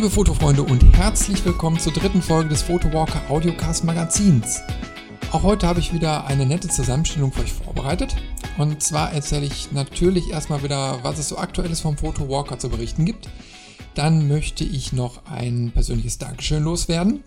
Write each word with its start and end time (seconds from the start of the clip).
Liebe 0.00 0.12
Fotofreunde 0.12 0.62
und 0.62 0.82
herzlich 0.96 1.44
willkommen 1.44 1.78
zur 1.78 1.92
dritten 1.92 2.22
Folge 2.22 2.48
des 2.48 2.62
Photowalker 2.62 3.20
Audiocast 3.28 3.84
Magazins. 3.84 4.62
Auch 5.30 5.42
heute 5.42 5.66
habe 5.66 5.80
ich 5.80 5.92
wieder 5.92 6.24
eine 6.24 6.46
nette 6.46 6.68
Zusammenstellung 6.68 7.32
für 7.32 7.42
euch 7.42 7.52
vorbereitet. 7.52 8.16
Und 8.56 8.82
zwar 8.82 9.12
erzähle 9.12 9.44
ich 9.44 9.72
natürlich 9.72 10.30
erstmal 10.30 10.62
wieder, 10.62 11.00
was 11.04 11.18
es 11.18 11.28
so 11.28 11.36
aktuelles 11.36 11.82
vom 11.82 11.98
Photowalker 11.98 12.58
zu 12.58 12.70
berichten 12.70 13.04
gibt. 13.04 13.28
Dann 13.94 14.26
möchte 14.26 14.64
ich 14.64 14.94
noch 14.94 15.26
ein 15.26 15.70
persönliches 15.74 16.16
Dankeschön 16.16 16.62
loswerden. 16.62 17.22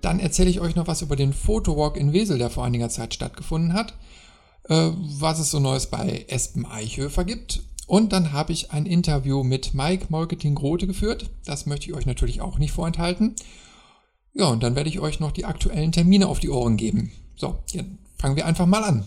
Dann 0.00 0.18
erzähle 0.18 0.50
ich 0.50 0.58
euch 0.58 0.74
noch 0.74 0.88
was 0.88 1.02
über 1.02 1.14
den 1.14 1.32
Photowalk 1.32 1.96
in 1.96 2.12
Wesel, 2.12 2.36
der 2.36 2.50
vor 2.50 2.64
einiger 2.64 2.88
Zeit 2.88 3.14
stattgefunden 3.14 3.74
hat. 3.74 3.94
Äh, 4.68 4.90
was 4.96 5.38
es 5.38 5.52
so 5.52 5.60
Neues 5.60 5.86
bei 5.86 6.24
Espen 6.26 6.66
Eichhöfer 6.66 7.24
gibt 7.24 7.62
und 7.92 8.14
dann 8.14 8.32
habe 8.32 8.54
ich 8.54 8.70
ein 8.70 8.86
Interview 8.86 9.42
mit 9.42 9.74
Mike 9.74 10.06
Marketing 10.08 10.54
Grote 10.54 10.86
geführt. 10.86 11.28
Das 11.44 11.66
möchte 11.66 11.90
ich 11.90 11.94
euch 11.94 12.06
natürlich 12.06 12.40
auch 12.40 12.58
nicht 12.58 12.72
vorenthalten. 12.72 13.34
Ja, 14.32 14.46
und 14.46 14.62
dann 14.62 14.76
werde 14.76 14.88
ich 14.88 14.98
euch 14.98 15.20
noch 15.20 15.30
die 15.30 15.44
aktuellen 15.44 15.92
Termine 15.92 16.26
auf 16.26 16.40
die 16.40 16.48
Ohren 16.48 16.78
geben. 16.78 17.12
So, 17.36 17.58
jetzt 17.70 17.90
fangen 18.16 18.36
wir 18.36 18.46
einfach 18.46 18.64
mal 18.64 18.82
an. 18.82 19.04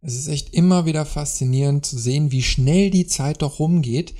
Es 0.00 0.14
ist 0.14 0.28
echt 0.28 0.54
immer 0.54 0.86
wieder 0.86 1.04
faszinierend 1.04 1.84
zu 1.84 1.98
sehen, 1.98 2.32
wie 2.32 2.42
schnell 2.42 2.88
die 2.88 3.06
Zeit 3.06 3.42
doch 3.42 3.58
rumgeht. 3.58 4.14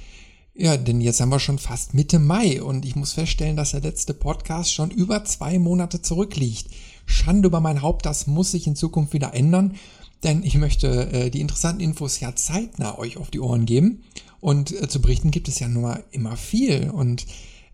Ja, 0.55 0.77
denn 0.77 1.01
jetzt 1.01 1.21
haben 1.21 1.31
wir 1.31 1.41
schon 1.41 1.59
fast 1.59 1.95
Mitte 1.95 2.19
Mai 2.19 2.63
und 2.63 2.85
ich 2.85 2.95
muss 2.95 3.15
feststellen, 3.15 3.57
dass 3.57 3.71
der 3.71 3.81
letzte 3.81 4.13
Podcast 4.13 4.73
schon 4.73 4.91
über 4.91 5.25
zwei 5.25 5.59
Monate 5.59 6.03
zurückliegt. 6.03 6.69
Schande 7.07 7.49
über 7.49 7.61
mein 7.61 7.81
Haupt, 7.81 8.05
das 8.05 8.27
muss 8.27 8.51
sich 8.51 8.67
in 8.67 8.77
Zukunft 8.77 9.15
wieder 9.15 9.33
ändern, 9.33 9.77
denn 10.23 10.43
ich 10.43 10.57
möchte 10.57 11.11
äh, 11.11 11.31
die 11.31 11.41
interessanten 11.41 11.81
Infos 11.81 12.21
ja 12.21 12.37
zeitnah 12.37 12.99
euch 12.99 13.17
auf 13.17 13.31
die 13.31 13.41
Ohren 13.41 13.65
geben. 13.65 14.03
Und 14.41 14.73
äh, 14.73 14.89
zu 14.89 15.01
berichten 15.01 15.31
gibt 15.31 15.49
es 15.49 15.59
ja 15.59 15.69
nur 15.69 16.05
immer 16.11 16.37
viel. 16.37 16.91
Und 16.91 17.27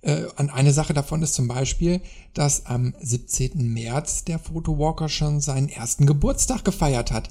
äh, 0.03 0.27
an 0.37 0.49
eine 0.49 0.73
Sache 0.73 0.95
davon 0.95 1.21
ist 1.23 1.35
zum 1.35 1.49
Beispiel, 1.49 2.01
dass 2.33 2.67
am 2.67 2.95
17. 3.01 3.59
März 3.73 4.23
der 4.25 4.39
Photowalker 4.39 5.09
schon 5.09 5.41
seinen 5.41 5.69
ersten 5.69 6.07
Geburtstag 6.07 6.65
gefeiert 6.65 7.11
hat. 7.11 7.29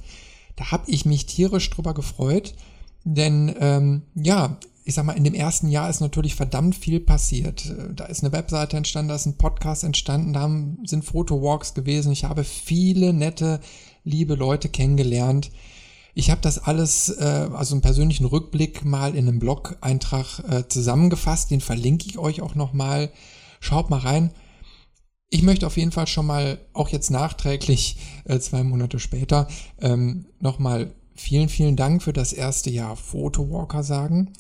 Da 0.58 0.72
habe 0.72 0.92
ich 0.92 1.06
mich 1.06 1.26
tierisch 1.26 1.70
drüber 1.70 1.94
gefreut, 1.94 2.54
denn 3.06 3.56
ähm, 3.60 4.02
ja, 4.14 4.58
ich 4.88 4.94
sag 4.94 5.04
mal, 5.04 5.18
in 5.18 5.26
dem 5.26 5.34
ersten 5.34 5.68
Jahr 5.68 5.90
ist 5.90 6.00
natürlich 6.00 6.34
verdammt 6.36 6.74
viel 6.74 7.02
passiert. 7.02 7.76
Da 7.94 8.06
ist 8.06 8.24
eine 8.24 8.32
Webseite 8.32 8.78
entstanden, 8.78 9.10
da 9.10 9.16
ist 9.16 9.26
ein 9.26 9.38
Podcast 9.38 9.84
entstanden, 9.84 10.32
da 10.32 10.50
sind 10.88 11.04
Fotowalks 11.04 11.74
gewesen. 11.74 12.14
Ich 12.14 12.24
habe 12.24 12.46
viele 12.46 13.12
nette, 13.12 13.60
liebe 14.06 14.36
Leute 14.36 14.70
kennengelernt. 14.70 15.52
Ich 16.14 16.32
habe 16.32 16.40
das 16.40 16.58
alles, 16.58 17.10
äh, 17.10 17.50
also 17.54 17.76
einen 17.76 17.82
persönlichen 17.82 18.24
Rückblick 18.24 18.86
mal 18.86 19.14
in 19.14 19.28
einem 19.28 19.40
Blog-Eintrag 19.40 20.40
äh, 20.50 20.68
zusammengefasst. 20.70 21.52
Den 21.52 21.60
verlinke 21.60 22.08
ich 22.08 22.18
euch 22.18 22.42
auch 22.42 22.56
nochmal. 22.56 23.12
Schaut 23.60 23.90
mal 23.90 24.00
rein. 24.00 24.32
Ich 25.30 25.44
möchte 25.44 25.68
auf 25.68 25.76
jeden 25.76 25.92
Fall 25.92 26.08
schon 26.08 26.28
mal, 26.28 26.60
auch 26.72 26.88
jetzt 26.88 27.12
nachträglich, 27.12 27.98
äh, 28.24 28.40
zwei 28.40 28.64
Monate 28.64 29.00
später, 29.00 29.50
ähm, 29.82 30.28
nochmal 30.40 30.94
vielen, 31.14 31.50
vielen 31.50 31.76
Dank 31.76 32.02
für 32.02 32.14
das 32.14 32.32
erste 32.32 32.70
Jahr 32.70 32.96
Photowalker 32.96 33.84
sagen. 33.84 34.32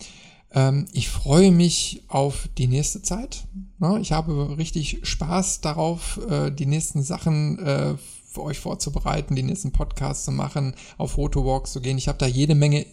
Ähm, 0.52 0.88
ich 0.91 1.09
freue 1.09 1.52
mich 1.52 2.03
auf 2.08 2.50
die 2.58 2.68
nächste 2.68 3.02
Zeit. 3.02 3.46
Ne? 3.80 4.00
Ich 4.02 4.12
habe 4.12 4.58
richtig 4.58 5.00
Spaß 5.03 5.62
darauf, 5.62 6.19
äh, 6.30 6.52
die 6.52 6.66
nächsten 6.66 7.03
Sachen 7.03 7.59
äh, 7.59 7.96
für 8.28 8.44
euch 8.44 8.59
vorzubereiten, 8.59 9.36
die 9.36 9.44
nächsten 9.44 9.72
Podcasts 9.72 10.25
zu 10.25 10.31
machen, 10.31 10.75
auf 10.97 11.12
Photowalks 11.12 11.74
zu 11.74 11.81
gehen. 11.81 11.97
Ich 11.97 12.07
habe 12.07 12.19
da 12.19 12.28
jede 12.28 12.56
Menge 12.56 12.86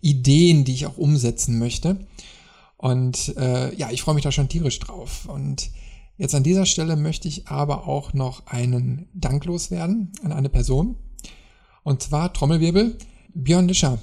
Ideen, 0.00 0.64
die 0.64 0.74
ich 0.74 0.86
auch 0.86 0.98
umsetzen 0.98 1.58
möchte. 1.58 2.06
Und 2.76 3.36
äh, 3.36 3.74
ja, 3.74 3.90
ich 3.90 4.02
freue 4.02 4.14
mich 4.14 4.24
da 4.24 4.32
schon 4.32 4.48
tierisch 4.48 4.78
drauf. 4.78 5.26
Und 5.26 5.70
jetzt 6.16 6.34
an 6.34 6.42
dieser 6.42 6.66
Stelle 6.66 6.96
möchte 6.96 7.28
ich 7.28 7.48
aber 7.48 7.86
auch 7.86 8.12
noch 8.14 8.46
einen 8.46 9.08
Dank 9.14 9.44
loswerden 9.44 10.12
an 10.22 10.32
eine 10.32 10.48
Person. 10.48 10.96
Und 11.82 12.02
zwar 12.02 12.32
Trommelwirbel, 12.32 12.96
Björn 13.34 13.68
Lischer. 13.68 13.98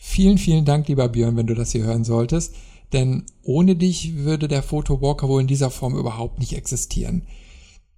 Vielen, 0.00 0.38
vielen 0.38 0.64
Dank, 0.64 0.86
lieber 0.86 1.08
Björn, 1.08 1.36
wenn 1.36 1.48
du 1.48 1.54
das 1.54 1.72
hier 1.72 1.82
hören 1.82 2.04
solltest, 2.04 2.54
denn 2.92 3.24
ohne 3.42 3.74
dich 3.74 4.16
würde 4.16 4.46
der 4.46 4.62
Photowalker 4.62 5.28
wohl 5.28 5.40
in 5.40 5.48
dieser 5.48 5.70
Form 5.70 5.96
überhaupt 5.96 6.38
nicht 6.38 6.52
existieren. 6.54 7.22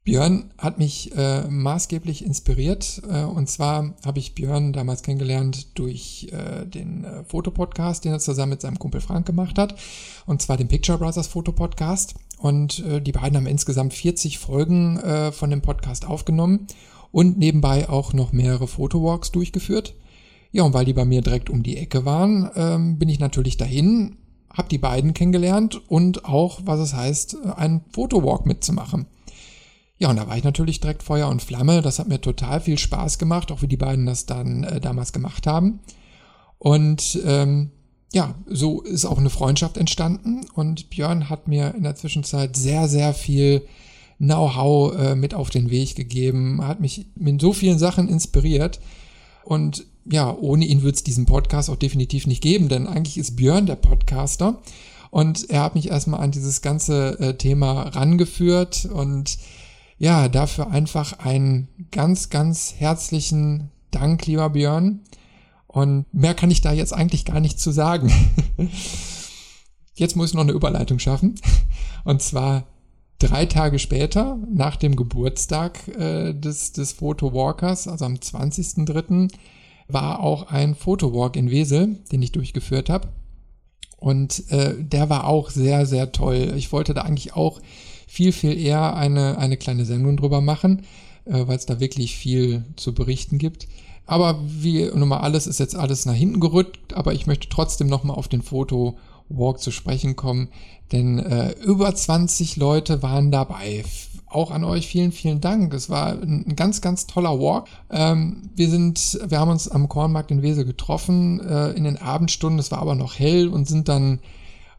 Björn 0.02 0.50
hat 0.56 0.78
mich 0.78 1.14
äh, 1.14 1.42
maßgeblich 1.42 2.24
inspiriert 2.24 3.02
äh, 3.06 3.22
und 3.22 3.50
zwar 3.50 3.94
habe 4.02 4.18
ich 4.18 4.34
Björn 4.34 4.72
damals 4.72 5.02
kennengelernt 5.02 5.78
durch 5.78 6.28
äh, 6.32 6.64
den 6.66 7.04
äh, 7.04 7.22
Fotopodcast, 7.24 8.06
den 8.06 8.12
er 8.12 8.18
zusammen 8.18 8.50
mit 8.50 8.62
seinem 8.62 8.78
Kumpel 8.78 9.02
Frank 9.02 9.26
gemacht 9.26 9.58
hat 9.58 9.78
und 10.24 10.40
zwar 10.40 10.56
den 10.56 10.68
Picture 10.68 10.96
Brothers 10.96 11.26
Fotopodcast 11.26 12.14
und 12.38 12.82
äh, 12.86 13.02
die 13.02 13.12
beiden 13.12 13.36
haben 13.36 13.46
insgesamt 13.46 13.92
40 13.92 14.38
Folgen 14.38 14.96
äh, 14.96 15.32
von 15.32 15.50
dem 15.50 15.60
Podcast 15.60 16.06
aufgenommen 16.06 16.66
und 17.12 17.38
nebenbei 17.38 17.90
auch 17.90 18.14
noch 18.14 18.32
mehrere 18.32 18.68
Fotowalks 18.68 19.32
durchgeführt. 19.32 19.94
Ja, 20.52 20.64
und 20.64 20.74
weil 20.74 20.84
die 20.84 20.92
bei 20.92 21.04
mir 21.04 21.22
direkt 21.22 21.50
um 21.50 21.62
die 21.62 21.76
Ecke 21.76 22.04
waren, 22.04 22.50
ähm, 22.56 22.98
bin 22.98 23.08
ich 23.08 23.20
natürlich 23.20 23.56
dahin, 23.56 24.16
habe 24.52 24.68
die 24.68 24.78
beiden 24.78 25.14
kennengelernt 25.14 25.80
und 25.88 26.24
auch, 26.24 26.60
was 26.64 26.80
es 26.80 26.94
heißt, 26.94 27.36
einen 27.56 27.82
Fotowalk 27.92 28.46
mitzumachen. 28.46 29.06
Ja, 29.98 30.08
und 30.08 30.16
da 30.16 30.26
war 30.26 30.36
ich 30.36 30.44
natürlich 30.44 30.80
direkt 30.80 31.02
Feuer 31.02 31.28
und 31.28 31.42
Flamme. 31.42 31.82
Das 31.82 31.98
hat 31.98 32.08
mir 32.08 32.20
total 32.20 32.60
viel 32.60 32.78
Spaß 32.78 33.18
gemacht, 33.18 33.52
auch 33.52 33.62
wie 33.62 33.68
die 33.68 33.76
beiden 33.76 34.06
das 34.06 34.26
dann 34.26 34.64
äh, 34.64 34.80
damals 34.80 35.12
gemacht 35.12 35.46
haben. 35.46 35.80
Und 36.58 37.20
ähm, 37.24 37.70
ja, 38.12 38.34
so 38.46 38.80
ist 38.80 39.04
auch 39.04 39.18
eine 39.18 39.30
Freundschaft 39.30 39.76
entstanden. 39.76 40.46
Und 40.54 40.90
Björn 40.90 41.28
hat 41.28 41.48
mir 41.48 41.74
in 41.74 41.82
der 41.82 41.96
Zwischenzeit 41.96 42.56
sehr, 42.56 42.88
sehr 42.88 43.14
viel 43.14 43.66
Know-how 44.18 44.94
äh, 44.98 45.14
mit 45.14 45.34
auf 45.34 45.50
den 45.50 45.70
Weg 45.70 45.94
gegeben, 45.96 46.66
hat 46.66 46.80
mich 46.80 47.06
mit 47.14 47.40
so 47.40 47.52
vielen 47.52 47.78
Sachen 47.78 48.08
inspiriert. 48.08 48.80
Und 49.44 49.84
ja, 50.04 50.34
ohne 50.34 50.64
ihn 50.64 50.82
wird 50.82 50.96
es 50.96 51.02
diesen 51.02 51.26
Podcast 51.26 51.70
auch 51.70 51.76
definitiv 51.76 52.26
nicht 52.26 52.42
geben, 52.42 52.68
denn 52.68 52.86
eigentlich 52.86 53.18
ist 53.18 53.36
Björn 53.36 53.66
der 53.66 53.76
Podcaster 53.76 54.60
und 55.10 55.50
er 55.50 55.62
hat 55.62 55.74
mich 55.74 55.90
erstmal 55.90 56.20
an 56.20 56.30
dieses 56.30 56.62
ganze 56.62 57.18
äh, 57.18 57.36
Thema 57.36 57.82
rangeführt 57.82 58.86
und 58.86 59.38
ja, 59.98 60.28
dafür 60.28 60.70
einfach 60.70 61.18
einen 61.18 61.68
ganz, 61.90 62.30
ganz 62.30 62.74
herzlichen 62.78 63.70
Dank, 63.90 64.26
lieber 64.26 64.48
Björn. 64.50 65.00
Und 65.66 66.06
mehr 66.12 66.34
kann 66.34 66.50
ich 66.50 66.62
da 66.62 66.72
jetzt 66.72 66.94
eigentlich 66.94 67.24
gar 67.24 67.38
nicht 67.38 67.60
zu 67.60 67.70
sagen. 67.70 68.10
Jetzt 69.94 70.16
muss 70.16 70.30
ich 70.30 70.34
noch 70.34 70.42
eine 70.42 70.52
Überleitung 70.52 70.98
schaffen. 70.98 71.34
Und 72.04 72.22
zwar 72.22 72.64
drei 73.18 73.44
Tage 73.44 73.78
später, 73.78 74.38
nach 74.50 74.76
dem 74.76 74.96
Geburtstag 74.96 75.86
äh, 75.88 76.32
des, 76.32 76.72
des 76.72 76.92
Photowalkers, 76.92 77.86
also 77.86 78.06
am 78.06 78.14
20.03., 78.14 79.30
war 79.92 80.20
auch 80.20 80.50
ein 80.50 80.74
Fotowalk 80.74 81.36
in 81.36 81.50
Wesel, 81.50 81.98
den 82.12 82.22
ich 82.22 82.32
durchgeführt 82.32 82.90
habe. 82.90 83.08
Und 83.98 84.50
äh, 84.50 84.74
der 84.78 85.10
war 85.10 85.26
auch 85.26 85.50
sehr, 85.50 85.84
sehr 85.86 86.12
toll. 86.12 86.54
Ich 86.56 86.72
wollte 86.72 86.94
da 86.94 87.02
eigentlich 87.02 87.34
auch 87.34 87.60
viel, 88.06 88.32
viel 88.32 88.58
eher 88.58 88.96
eine, 88.96 89.38
eine 89.38 89.56
kleine 89.56 89.84
Sendung 89.84 90.16
drüber 90.16 90.40
machen, 90.40 90.82
äh, 91.26 91.46
weil 91.46 91.56
es 91.56 91.66
da 91.66 91.80
wirklich 91.80 92.16
viel 92.16 92.64
zu 92.76 92.94
berichten 92.94 93.38
gibt. 93.38 93.68
Aber 94.06 94.40
wie 94.44 94.90
nun 94.92 95.08
mal 95.08 95.20
alles 95.20 95.46
ist 95.46 95.60
jetzt 95.60 95.76
alles 95.76 96.06
nach 96.06 96.14
hinten 96.14 96.40
gerückt, 96.40 96.94
aber 96.94 97.12
ich 97.12 97.26
möchte 97.26 97.48
trotzdem 97.48 97.86
nochmal 97.86 98.16
auf 98.16 98.26
den 98.26 98.42
Fotowalk 99.30 99.60
zu 99.60 99.70
sprechen 99.70 100.16
kommen, 100.16 100.48
denn 100.92 101.18
äh, 101.18 101.52
über 101.62 101.94
20 101.94 102.56
Leute 102.56 103.02
waren 103.02 103.30
dabei 103.30 103.84
auch 104.28 104.50
an 104.52 104.62
euch 104.62 104.86
vielen, 104.86 105.10
vielen 105.10 105.40
Dank. 105.40 105.74
Es 105.74 105.90
war 105.90 106.12
ein 106.12 106.54
ganz, 106.54 106.80
ganz 106.80 107.06
toller 107.06 107.40
Walk. 107.40 107.66
Ähm, 107.90 108.50
wir 108.54 108.68
sind, 108.70 109.18
wir 109.26 109.40
haben 109.40 109.50
uns 109.50 109.68
am 109.68 109.88
Kornmarkt 109.88 110.30
in 110.30 110.42
Wesel 110.42 110.64
getroffen 110.64 111.40
äh, 111.40 111.70
in 111.70 111.84
den 111.84 111.96
Abendstunden. 111.96 112.60
Es 112.60 112.70
war 112.70 112.78
aber 112.78 112.94
noch 112.94 113.18
hell 113.18 113.48
und 113.48 113.66
sind 113.66 113.88
dann 113.88 114.20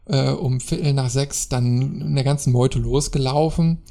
äh, 0.06 0.30
um 0.30 0.60
Viertel 0.60 0.94
nach 0.94 1.10
sechs 1.10 1.50
dann 1.50 2.00
in 2.00 2.14
der 2.14 2.24
ganzen 2.24 2.52
Meute 2.52 2.78
losgelaufen. 2.78 3.82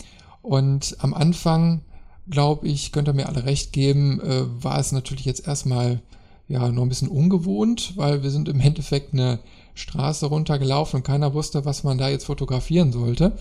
Und 0.41 0.97
am 0.99 1.13
Anfang, 1.13 1.81
glaube 2.27 2.67
ich, 2.67 2.91
könnt 2.91 3.07
ihr 3.07 3.13
mir 3.13 3.29
alle 3.29 3.45
recht 3.45 3.71
geben, 3.71 4.19
äh, 4.19 4.63
war 4.63 4.79
es 4.79 4.91
natürlich 4.91 5.25
jetzt 5.25 5.47
erstmal 5.47 6.01
ja 6.47 6.67
noch 6.69 6.81
ein 6.81 6.89
bisschen 6.89 7.07
ungewohnt, 7.07 7.93
weil 7.97 8.23
wir 8.23 8.31
sind 8.31 8.49
im 8.49 8.59
Endeffekt 8.59 9.13
eine 9.13 9.39
Straße 9.73 10.25
runtergelaufen 10.25 10.97
und 10.97 11.03
keiner 11.03 11.33
wusste, 11.33 11.65
was 11.65 11.83
man 11.83 11.97
da 11.97 12.09
jetzt 12.09 12.25
fotografieren 12.25 12.91
sollte. 12.91 13.33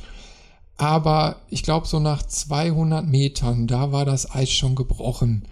Aber 0.76 1.36
ich 1.50 1.62
glaube, 1.62 1.86
so 1.86 2.00
nach 2.00 2.22
200 2.22 3.06
Metern, 3.06 3.66
da 3.66 3.92
war 3.92 4.04
das 4.04 4.34
Eis 4.34 4.50
schon 4.50 4.74
gebrochen. 4.74 5.46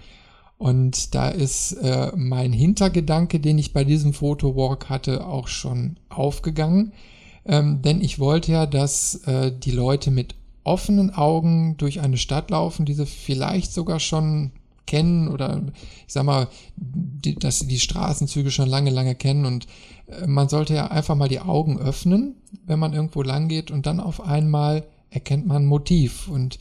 Und 0.57 1.15
da 1.15 1.29
ist 1.29 1.73
äh, 1.73 2.11
mein 2.17 2.53
Hintergedanke, 2.53 3.39
den 3.39 3.59
ich 3.59 3.73
bei 3.73 3.85
diesem 3.85 4.13
Fotowalk 4.13 4.89
hatte, 4.89 5.27
auch 5.27 5.47
schon 5.47 5.99
aufgegangen. 6.09 6.93
Ähm, 7.45 7.81
denn 7.83 8.01
ich 8.01 8.19
wollte 8.19 8.53
ja, 8.53 8.67
dass 8.67 9.17
äh, 9.27 9.53
die 9.53 9.71
Leute 9.71 10.11
mit 10.11 10.35
offenen 10.65 11.15
Augen 11.15 11.77
durch 11.77 12.01
eine 12.01 12.17
Stadt 12.17 12.51
laufen, 12.51 12.85
die 12.85 12.95
sie 12.95 13.07
vielleicht 13.07 13.73
sogar 13.73 14.01
schon 14.01 14.53
kennen 14.89 15.29
oder 15.29 15.63
ich 16.07 16.13
sag 16.13 16.25
mal, 16.25 16.49
die, 16.77 17.37
dass 17.37 17.61
sie 17.61 17.69
die 17.69 17.79
Straßenzüge 17.79 18.51
schon 18.51 18.69
lange, 18.69 18.91
lange 18.91 19.15
kennen 19.15 19.45
und 19.45 19.67
äh, 20.09 20.27
man 20.27 20.49
sollte 20.49 20.75
ja 20.75 20.89
einfach 20.89 21.15
mal 21.15 21.29
die 21.29 21.41
Augen 21.41 21.79
öffnen, 21.79 22.35
wenn 22.67 22.79
man 22.79 22.95
irgendwo 22.95 23.23
lang 23.23 23.47
geht 23.49 23.71
und 23.71 23.87
dann 23.87 24.01
auf 24.01 24.21
einmal 24.21 24.85
erkennt 25.11 25.47
man 25.47 25.63
ein 25.63 25.67
Motiv 25.67 26.27
und 26.29 26.59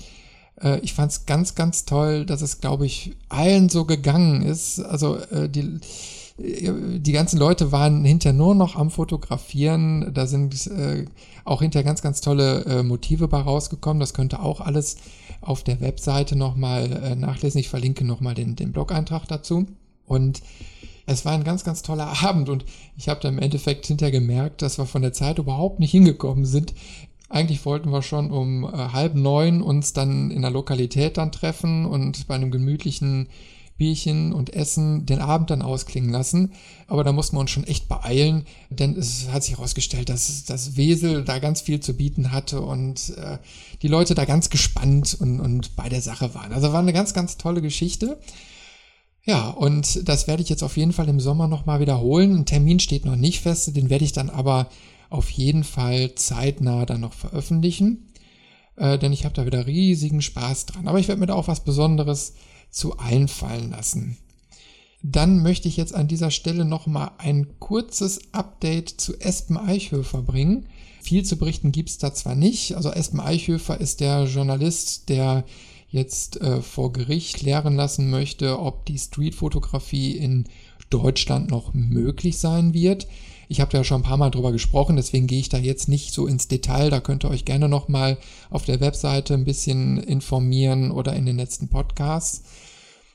äh, 0.61 0.79
ich 0.81 0.93
fand 0.93 1.11
es 1.11 1.25
ganz, 1.25 1.55
ganz 1.55 1.85
toll, 1.85 2.25
dass 2.25 2.41
es, 2.41 2.59
glaube 2.59 2.85
ich, 2.85 3.15
allen 3.29 3.69
so 3.69 3.85
gegangen 3.85 4.43
ist. 4.43 4.79
Also 4.79 5.17
äh, 5.17 5.49
die 5.49 5.79
die 6.39 7.11
ganzen 7.13 7.39
Leute 7.39 7.71
waren 7.71 8.05
hinterher 8.05 8.37
nur 8.37 8.53
noch 8.53 8.75
am 8.75 8.91
Fotografieren. 8.91 10.13
Da 10.13 10.27
sind 10.27 10.67
äh, 10.67 11.05
auch 11.45 11.61
hinterher 11.61 11.83
ganz, 11.83 12.01
ganz 12.03 12.21
tolle 12.21 12.63
äh, 12.65 12.83
Motive 12.83 13.27
bei 13.27 13.39
rausgekommen. 13.39 13.99
Das 13.99 14.13
könnte 14.13 14.39
auch 14.39 14.61
alles 14.61 14.97
auf 15.41 15.63
der 15.63 15.81
Webseite 15.81 16.35
nochmal 16.35 16.91
äh, 16.91 17.15
nachlesen. 17.15 17.59
Ich 17.59 17.69
verlinke 17.69 18.05
nochmal 18.05 18.33
den, 18.33 18.55
den 18.55 18.71
Blog-Eintrag 18.71 19.27
dazu. 19.27 19.67
Und 20.05 20.41
es 21.05 21.25
war 21.25 21.33
ein 21.33 21.43
ganz, 21.43 21.63
ganz 21.63 21.81
toller 21.81 22.07
Abend 22.23 22.49
und 22.49 22.65
ich 22.97 23.09
habe 23.09 23.19
da 23.21 23.29
im 23.29 23.39
Endeffekt 23.39 23.85
hinterher 23.87 24.11
gemerkt, 24.11 24.61
dass 24.61 24.77
wir 24.77 24.85
von 24.85 25.01
der 25.01 25.13
Zeit 25.13 25.39
überhaupt 25.39 25.79
nicht 25.79 25.91
hingekommen 25.91 26.45
sind. 26.45 26.73
Eigentlich 27.29 27.65
wollten 27.65 27.89
wir 27.91 28.01
schon 28.01 28.31
um 28.31 28.63
äh, 28.63 28.67
halb 28.69 29.15
neun 29.15 29.61
uns 29.61 29.93
dann 29.93 30.31
in 30.31 30.41
der 30.41 30.51
Lokalität 30.51 31.17
dann 31.17 31.31
treffen 31.31 31.85
und 31.85 32.27
bei 32.27 32.35
einem 32.35 32.51
gemütlichen 32.51 33.27
Bierchen 33.77 34.33
und 34.33 34.53
Essen 34.53 35.05
den 35.05 35.19
Abend 35.19 35.49
dann 35.49 35.61
ausklingen 35.61 36.09
lassen. 36.09 36.51
Aber 36.87 37.03
da 37.03 37.11
mussten 37.11 37.35
wir 37.35 37.41
uns 37.41 37.51
schon 37.51 37.63
echt 37.63 37.87
beeilen, 37.87 38.45
denn 38.69 38.97
es 38.97 39.29
hat 39.31 39.43
sich 39.43 39.57
herausgestellt, 39.57 40.09
dass 40.09 40.45
das 40.45 40.77
Wesel 40.77 41.23
da 41.23 41.39
ganz 41.39 41.61
viel 41.61 41.79
zu 41.79 41.93
bieten 41.93 42.31
hatte 42.31 42.61
und 42.61 43.15
äh, 43.17 43.37
die 43.81 43.87
Leute 43.87 44.15
da 44.15 44.25
ganz 44.25 44.49
gespannt 44.49 45.15
und, 45.19 45.39
und 45.39 45.75
bei 45.75 45.89
der 45.89 46.01
Sache 46.01 46.33
waren. 46.33 46.53
Also 46.53 46.73
war 46.73 46.79
eine 46.79 46.93
ganz, 46.93 47.13
ganz 47.13 47.37
tolle 47.37 47.61
Geschichte. 47.61 48.19
Ja, 49.23 49.49
und 49.49 50.07
das 50.07 50.27
werde 50.27 50.41
ich 50.41 50.49
jetzt 50.49 50.63
auf 50.63 50.77
jeden 50.77 50.93
Fall 50.93 51.09
im 51.09 51.19
Sommer 51.19 51.47
nochmal 51.47 51.81
wiederholen. 51.81 52.33
Ein 52.33 52.45
Termin 52.45 52.79
steht 52.79 53.05
noch 53.05 53.17
nicht 53.17 53.41
fest, 53.41 53.75
den 53.75 53.89
werde 53.89 54.05
ich 54.05 54.13
dann 54.13 54.29
aber 54.29 54.69
auf 55.09 55.29
jeden 55.29 55.63
Fall 55.63 56.15
zeitnah 56.15 56.85
dann 56.85 57.01
noch 57.01 57.13
veröffentlichen. 57.13 58.07
Äh, 58.77 58.97
denn 58.97 59.11
ich 59.11 59.25
habe 59.25 59.35
da 59.35 59.45
wieder 59.45 59.67
riesigen 59.67 60.21
Spaß 60.21 60.67
dran. 60.67 60.87
Aber 60.87 60.99
ich 60.99 61.07
werde 61.07 61.19
mir 61.19 61.27
da 61.27 61.33
auch 61.33 61.47
was 61.47 61.63
Besonderes 61.63 62.35
zu 62.69 62.97
einfallen 62.97 63.71
lassen. 63.71 64.17
Dann 65.03 65.41
möchte 65.41 65.67
ich 65.67 65.77
jetzt 65.77 65.93
an 65.93 66.07
dieser 66.07 66.31
Stelle 66.31 66.65
nochmal 66.65 67.11
ein 67.17 67.59
kurzes 67.59 68.33
Update 68.33 68.89
zu 68.89 69.19
Espen 69.19 69.57
Eichhöfer 69.57 70.21
bringen. 70.21 70.67
Viel 71.01 71.23
zu 71.23 71.37
berichten 71.37 71.71
gibt 71.71 71.89
es 71.89 71.97
da 71.97 72.13
zwar 72.13 72.35
nicht. 72.35 72.75
Also 72.75 72.89
Espen 72.89 73.19
Eichhöfer 73.19 73.79
ist 73.79 73.99
der 73.99 74.25
Journalist, 74.25 75.09
der 75.09 75.45
jetzt 75.89 76.41
äh, 76.41 76.61
vor 76.61 76.91
Gericht 76.91 77.41
lehren 77.41 77.75
lassen 77.75 78.09
möchte, 78.09 78.59
ob 78.59 78.85
die 78.85 78.97
Streetfotografie 78.97 80.17
in 80.17 80.45
Deutschland 80.89 81.49
noch 81.49 81.73
möglich 81.73 82.37
sein 82.39 82.73
wird. 82.73 83.07
Ich 83.47 83.61
habe 83.61 83.71
da 83.71 83.83
schon 83.83 84.01
ein 84.01 84.03
paar 84.03 84.17
Mal 84.17 84.29
drüber 84.29 84.51
gesprochen, 84.51 84.97
deswegen 84.97 85.27
gehe 85.27 85.39
ich 85.39 85.49
da 85.49 85.57
jetzt 85.57 85.87
nicht 85.87 86.13
so 86.13 86.27
ins 86.27 86.47
Detail. 86.47 86.89
Da 86.89 86.99
könnt 86.99 87.23
ihr 87.23 87.29
euch 87.29 87.45
gerne 87.45 87.69
nochmal 87.69 88.17
auf 88.49 88.65
der 88.65 88.81
Webseite 88.81 89.33
ein 89.33 89.45
bisschen 89.45 89.97
informieren 89.97 90.91
oder 90.91 91.15
in 91.15 91.25
den 91.25 91.37
letzten 91.37 91.69
Podcasts. 91.69 92.43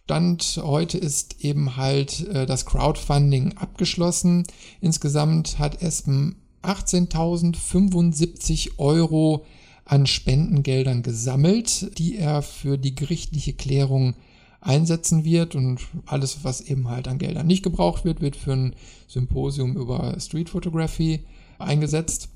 Stand 0.05 0.61
heute 0.63 0.99
ist 0.99 1.45
eben 1.45 1.77
halt 1.77 2.27
äh, 2.29 2.45
das 2.45 2.67
Crowdfunding 2.67 3.57
abgeschlossen. 3.57 4.45
Insgesamt 4.81 5.59
hat 5.59 5.81
Espen 5.81 6.37
18.075 6.63 8.79
Euro 8.79 9.45
an 9.85 10.07
Spendengeldern 10.07 11.03
gesammelt, 11.03 11.99
die 11.99 12.17
er 12.17 12.43
für 12.43 12.79
die 12.79 12.95
gerichtliche 12.95 13.53
Klärung 13.53 14.15
einsetzen 14.63 15.25
wird 15.25 15.55
und 15.55 15.81
alles, 16.07 16.45
was 16.45 16.61
eben 16.61 16.89
halt 16.89 17.09
an 17.09 17.19
Geldern 17.19 17.47
nicht 17.47 17.63
gebraucht 17.63 18.05
wird, 18.05 18.21
wird 18.21 18.37
für 18.37 18.53
ein 18.53 18.77
Symposium 19.09 19.77
über 19.77 20.19
Street 20.21 20.49
Photography 20.49 21.25
eingesetzt. 21.59 22.29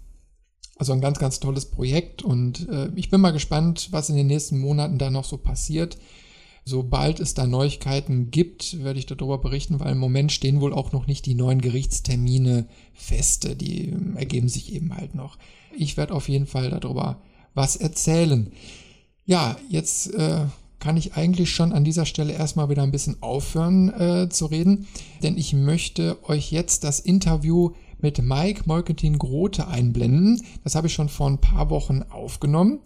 Also 0.79 0.93
ein 0.93 1.01
ganz, 1.01 1.19
ganz 1.19 1.41
tolles 1.41 1.71
Projekt 1.71 2.23
und 2.23 2.69
äh, 2.69 2.91
ich 2.97 3.09
bin 3.09 3.21
mal 3.21 3.31
gespannt, 3.31 3.89
was 3.93 4.11
in 4.11 4.17
den 4.17 4.27
nächsten 4.27 4.59
Monaten 4.59 4.99
da 4.99 5.11
noch 5.11 5.25
so 5.25 5.39
passiert. 5.39 5.97
Sobald 6.69 7.21
es 7.21 7.33
da 7.33 7.47
Neuigkeiten 7.47 8.33
gibt, 8.33 8.83
werde 8.83 8.99
ich 8.99 9.07
darüber 9.07 9.39
berichten, 9.39 9.79
weil 9.79 9.93
im 9.93 9.99
Moment 9.99 10.33
stehen 10.33 10.61
wohl 10.61 10.75
auch 10.75 10.91
noch 10.91 11.07
nicht 11.07 11.25
die 11.25 11.37
neuen 11.37 11.61
Gerichtstermine 11.61 12.67
feste. 12.93 13.55
Die 13.55 13.91
ähm, 13.91 14.17
ergeben 14.17 14.49
sich 14.49 14.75
eben 14.75 14.95
halt 14.95 15.15
noch. 15.15 15.39
Ich 15.79 15.97
werde 15.97 16.13
auf 16.13 16.29
jeden 16.29 16.47
Fall 16.47 16.69
darüber 16.71 17.23
was 17.55 17.77
erzählen. 17.77 18.53
Ja, 19.25 19.57
jetzt 19.71 20.13
äh, 20.13 20.47
kann 20.79 20.97
ich 20.97 21.15
eigentlich 21.15 21.51
schon 21.51 21.73
an 21.73 21.85
dieser 21.85 22.07
Stelle 22.07 22.33
erstmal 22.33 22.69
wieder 22.69 22.83
ein 22.83 22.93
bisschen 22.93 23.23
aufhören 23.23 23.89
äh, 23.89 24.29
zu 24.29 24.47
reden, 24.47 24.87
denn 25.23 25.39
ich 25.39 25.53
möchte 25.53 26.19
euch 26.29 26.53
jetzt 26.53 26.85
das 26.85 27.01
Interview 27.01 27.73
mit 27.99 28.23
Mike 28.23 28.63
Molkentin 28.67 29.19
Grote 29.19 29.69
einblenden. 29.69 30.43
Das 30.65 30.75
habe 30.75 30.87
ich 30.87 30.95
schon 30.95 31.09
vor 31.09 31.29
ein 31.29 31.41
paar 31.41 31.71
Wochen 31.71 32.03
aufgenommen. 32.03 32.81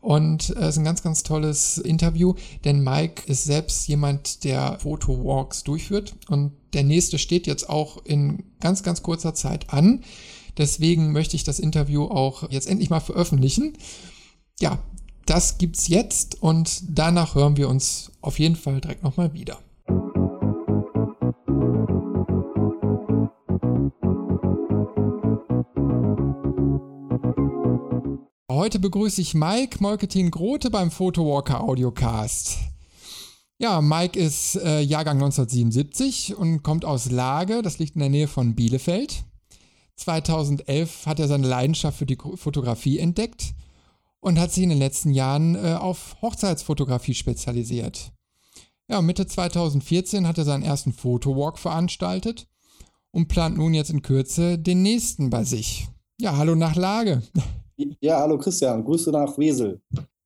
Und 0.00 0.50
es 0.50 0.56
äh, 0.56 0.68
ist 0.68 0.78
ein 0.78 0.84
ganz, 0.84 1.02
ganz 1.02 1.22
tolles 1.22 1.76
Interview, 1.78 2.34
denn 2.64 2.82
Mike 2.82 3.22
ist 3.26 3.44
selbst 3.44 3.86
jemand, 3.86 4.44
der 4.44 4.78
Fotowalks 4.78 5.62
durchführt. 5.62 6.14
Und 6.28 6.52
der 6.72 6.84
nächste 6.84 7.18
steht 7.18 7.46
jetzt 7.46 7.68
auch 7.68 8.04
in 8.04 8.44
ganz, 8.60 8.82
ganz 8.82 9.02
kurzer 9.02 9.34
Zeit 9.34 9.72
an. 9.72 10.02
Deswegen 10.56 11.12
möchte 11.12 11.36
ich 11.36 11.44
das 11.44 11.58
Interview 11.58 12.04
auch 12.04 12.50
jetzt 12.50 12.68
endlich 12.68 12.90
mal 12.90 13.00
veröffentlichen. 13.00 13.74
Ja, 14.58 14.78
das 15.30 15.58
gibt's 15.58 15.86
jetzt 15.86 16.42
und 16.42 16.82
danach 16.88 17.36
hören 17.36 17.56
wir 17.56 17.68
uns 17.68 18.10
auf 18.20 18.40
jeden 18.40 18.56
Fall 18.56 18.80
direkt 18.80 19.04
nochmal 19.04 19.32
wieder. 19.32 19.60
Heute 28.50 28.80
begrüße 28.80 29.20
ich 29.20 29.34
Mike 29.34 29.76
Molketin 29.80 30.32
Grote 30.32 30.68
beim 30.68 30.90
Photowalker 30.90 31.62
Audiocast. 31.62 32.58
Ja, 33.58 33.80
Mike 33.80 34.18
ist 34.18 34.56
äh, 34.56 34.80
Jahrgang 34.80 35.18
1977 35.18 36.34
und 36.36 36.64
kommt 36.64 36.84
aus 36.84 37.08
Lage, 37.08 37.62
das 37.62 37.78
liegt 37.78 37.94
in 37.94 38.00
der 38.00 38.08
Nähe 38.08 38.26
von 38.26 38.56
Bielefeld. 38.56 39.22
2011 39.94 41.06
hat 41.06 41.20
er 41.20 41.28
seine 41.28 41.46
Leidenschaft 41.46 41.98
für 41.98 42.06
die 42.06 42.18
Fotografie 42.34 42.98
entdeckt 42.98 43.54
und 44.20 44.38
hat 44.38 44.52
sich 44.52 44.62
in 44.62 44.68
den 44.70 44.78
letzten 44.78 45.12
Jahren 45.12 45.54
äh, 45.54 45.74
auf 45.74 46.16
Hochzeitsfotografie 46.22 47.14
spezialisiert. 47.14 48.12
Ja, 48.88 49.00
Mitte 49.02 49.26
2014 49.26 50.26
hat 50.26 50.38
er 50.38 50.44
seinen 50.44 50.62
ersten 50.62 50.92
Fotowalk 50.92 51.58
veranstaltet 51.58 52.48
und 53.12 53.28
plant 53.28 53.56
nun 53.56 53.74
jetzt 53.74 53.90
in 53.90 54.02
Kürze 54.02 54.58
den 54.58 54.82
nächsten 54.82 55.30
bei 55.30 55.44
sich. 55.44 55.88
Ja, 56.20 56.36
hallo 56.36 56.54
nach 56.54 56.76
Lage. 56.76 57.22
Ja, 58.00 58.20
hallo 58.20 58.36
Christian, 58.36 58.84
Grüße 58.84 59.10
nach 59.10 59.38
Wesel. 59.38 59.80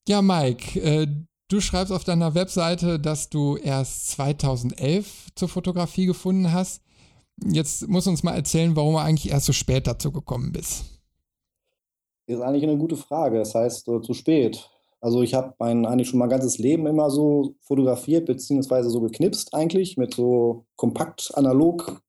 Ja, 0.08 0.22
Mike, 0.22 0.80
äh, 0.80 1.06
du 1.48 1.60
schreibst 1.60 1.92
auf 1.92 2.02
deiner 2.02 2.34
Webseite, 2.34 2.98
dass 2.98 3.30
du 3.30 3.56
erst 3.56 4.08
2011 4.08 5.28
zur 5.36 5.48
Fotografie 5.48 6.06
gefunden 6.06 6.52
hast. 6.52 6.82
Jetzt 7.44 7.86
musst 7.88 8.06
du 8.06 8.10
uns 8.10 8.22
mal 8.22 8.34
erzählen, 8.34 8.74
warum 8.74 8.94
du 8.94 8.98
eigentlich 8.98 9.30
erst 9.30 9.46
so 9.46 9.52
spät 9.52 9.86
dazu 9.86 10.10
gekommen 10.10 10.52
bist. 10.52 10.84
Ist 12.26 12.40
eigentlich 12.40 12.62
eine 12.62 12.78
gute 12.78 12.96
Frage. 12.96 13.38
Das 13.38 13.54
heißt, 13.54 13.88
äh, 13.88 14.00
zu 14.00 14.14
spät. 14.14 14.70
Also 15.00 15.22
ich 15.22 15.34
habe 15.34 15.54
mein 15.58 15.84
eigentlich 15.84 16.08
schon 16.08 16.18
mein 16.18 16.30
ganzes 16.30 16.58
Leben 16.58 16.86
immer 16.86 17.10
so 17.10 17.56
fotografiert, 17.60 18.24
beziehungsweise 18.24 18.88
so 18.88 19.00
geknipst 19.02 19.52
eigentlich, 19.52 19.98
mit 19.98 20.14
so 20.14 20.64
kompakt 20.76 21.30
analog 21.34 22.00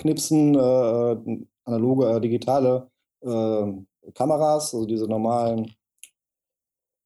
Knipsen, 0.00 0.54
äh, 0.54 1.16
analoge, 1.64 2.10
äh, 2.10 2.20
digitale 2.20 2.90
äh, 3.20 3.72
Kameras, 4.14 4.74
also 4.74 4.86
diese 4.86 5.06
normalen 5.06 5.72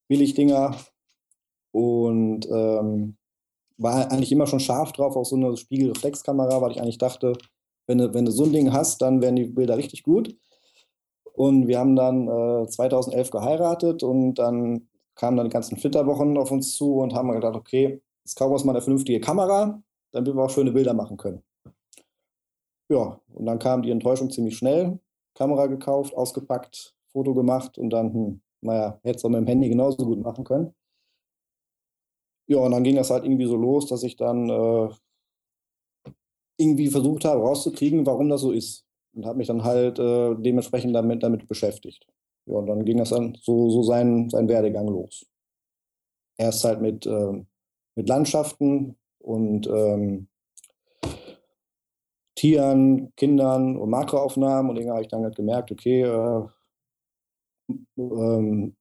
Billigdinger. 0.09 0.77
Und 1.73 2.47
ähm, 2.51 3.17
war 3.77 4.11
eigentlich 4.11 4.33
immer 4.33 4.47
schon 4.47 4.61
scharf 4.61 4.93
drauf 4.93 5.17
auf 5.17 5.27
so 5.27 5.37
eine 5.37 5.57
Spiegelreflexkamera, 5.57 6.63
weil 6.63 6.71
ich 6.71 6.81
eigentlich 6.81 6.99
dachte, 6.99 7.37
wenn 7.87 7.99
du, 7.99 8.15
wenn 8.15 8.25
du 8.25 8.31
so 8.31 8.45
ein 8.45 8.53
Ding 8.53 8.73
hast, 8.73 9.03
dann 9.03 9.21
werden 9.21 9.37
die 9.37 9.45
Bilder 9.45 9.77
richtig 9.77 10.05
gut. 10.05 10.37
Und 11.35 11.67
wir 11.67 11.81
haben 11.81 11.97
dann 11.97 12.29
äh, 12.29 12.67
2011 12.69 13.31
geheiratet 13.31 14.03
und 14.05 14.35
dann 14.35 14.89
kamen 15.17 15.37
dann 15.37 15.47
die 15.47 15.53
ganzen 15.53 15.77
Flitterwochen 15.77 16.39
auf 16.39 16.53
uns 16.53 16.77
zu 16.77 16.97
und 16.99 17.13
haben 17.13 17.33
gedacht, 17.33 17.57
okay, 17.57 18.01
jetzt 18.25 18.37
kaufen 18.37 18.51
wir 18.51 18.55
uns 18.55 18.65
mal 18.65 18.73
eine 18.73 18.83
vernünftige 18.83 19.21
Kamera, 19.21 19.83
damit 20.13 20.35
wir 20.35 20.43
auch 20.43 20.51
schöne 20.51 20.71
Bilder 20.71 20.95
machen 20.95 21.17
können. 21.17 21.43
Ja, 22.89 23.21
und 23.33 23.47
dann 23.47 23.59
kam 23.59 23.83
die 23.83 23.91
Enttäuschung 23.91 24.31
ziemlich 24.31 24.57
schnell. 24.57 25.01
Kamera 25.35 25.67
gekauft, 25.67 26.15
ausgepackt, 26.15 26.95
Foto 27.09 27.35
gemacht 27.35 27.79
und 27.79 27.91
dann, 27.91 28.15
hm, 28.15 28.41
naja, 28.61 29.01
hätte 29.03 29.17
es 29.17 29.25
auch 29.25 29.31
mit 29.31 29.41
dem 29.41 29.47
Handy 29.49 29.69
genauso 29.69 30.05
gut 30.07 30.21
machen 30.21 30.45
können. 30.45 30.73
Ja, 32.47 32.59
und 32.59 32.71
dann 32.71 32.85
ging 32.85 32.95
das 32.95 33.11
halt 33.11 33.25
irgendwie 33.25 33.47
so 33.47 33.57
los, 33.57 33.87
dass 33.87 34.05
ich 34.05 34.15
dann 34.15 34.49
äh, 34.49 34.89
irgendwie 36.59 36.89
versucht 36.89 37.25
habe, 37.25 37.41
rauszukriegen, 37.41 38.07
warum 38.07 38.29
das 38.29 38.43
so 38.43 38.53
ist 38.53 38.84
und 39.15 39.27
habe 39.27 39.39
mich 39.39 39.47
dann 39.47 39.65
halt 39.65 39.99
äh, 39.99 40.35
dementsprechend 40.37 40.95
damit, 40.95 41.23
damit 41.23 41.49
beschäftigt. 41.49 42.07
Ja, 42.47 42.57
und 42.57 42.67
dann 42.67 42.85
ging 42.85 42.99
das 42.99 43.11
dann 43.11 43.37
so, 43.41 43.71
so 43.71 43.83
sein, 43.83 44.29
sein 44.29 44.49
Werdegang 44.49 44.89
los. 44.89 45.27
Erst 46.37 46.65
halt 46.65 46.81
mit, 46.81 47.07
äh, 47.07 47.45
mit 47.95 48.09
Landschaften 48.09 48.97
und 49.21 49.67
ähm, 49.67 50.29
Tieren, 52.35 53.13
Kindern 53.17 53.77
und 53.77 53.91
Makroaufnahmen. 53.91 54.71
Und 54.71 54.77
irgendwann 54.77 54.97
habe 54.97 55.05
ich 55.05 55.11
dann 55.11 55.23
halt 55.23 55.37
gemerkt, 55.37 55.71
okay, 55.71 56.03
äh, 56.03 56.43
ähm, 57.99 58.77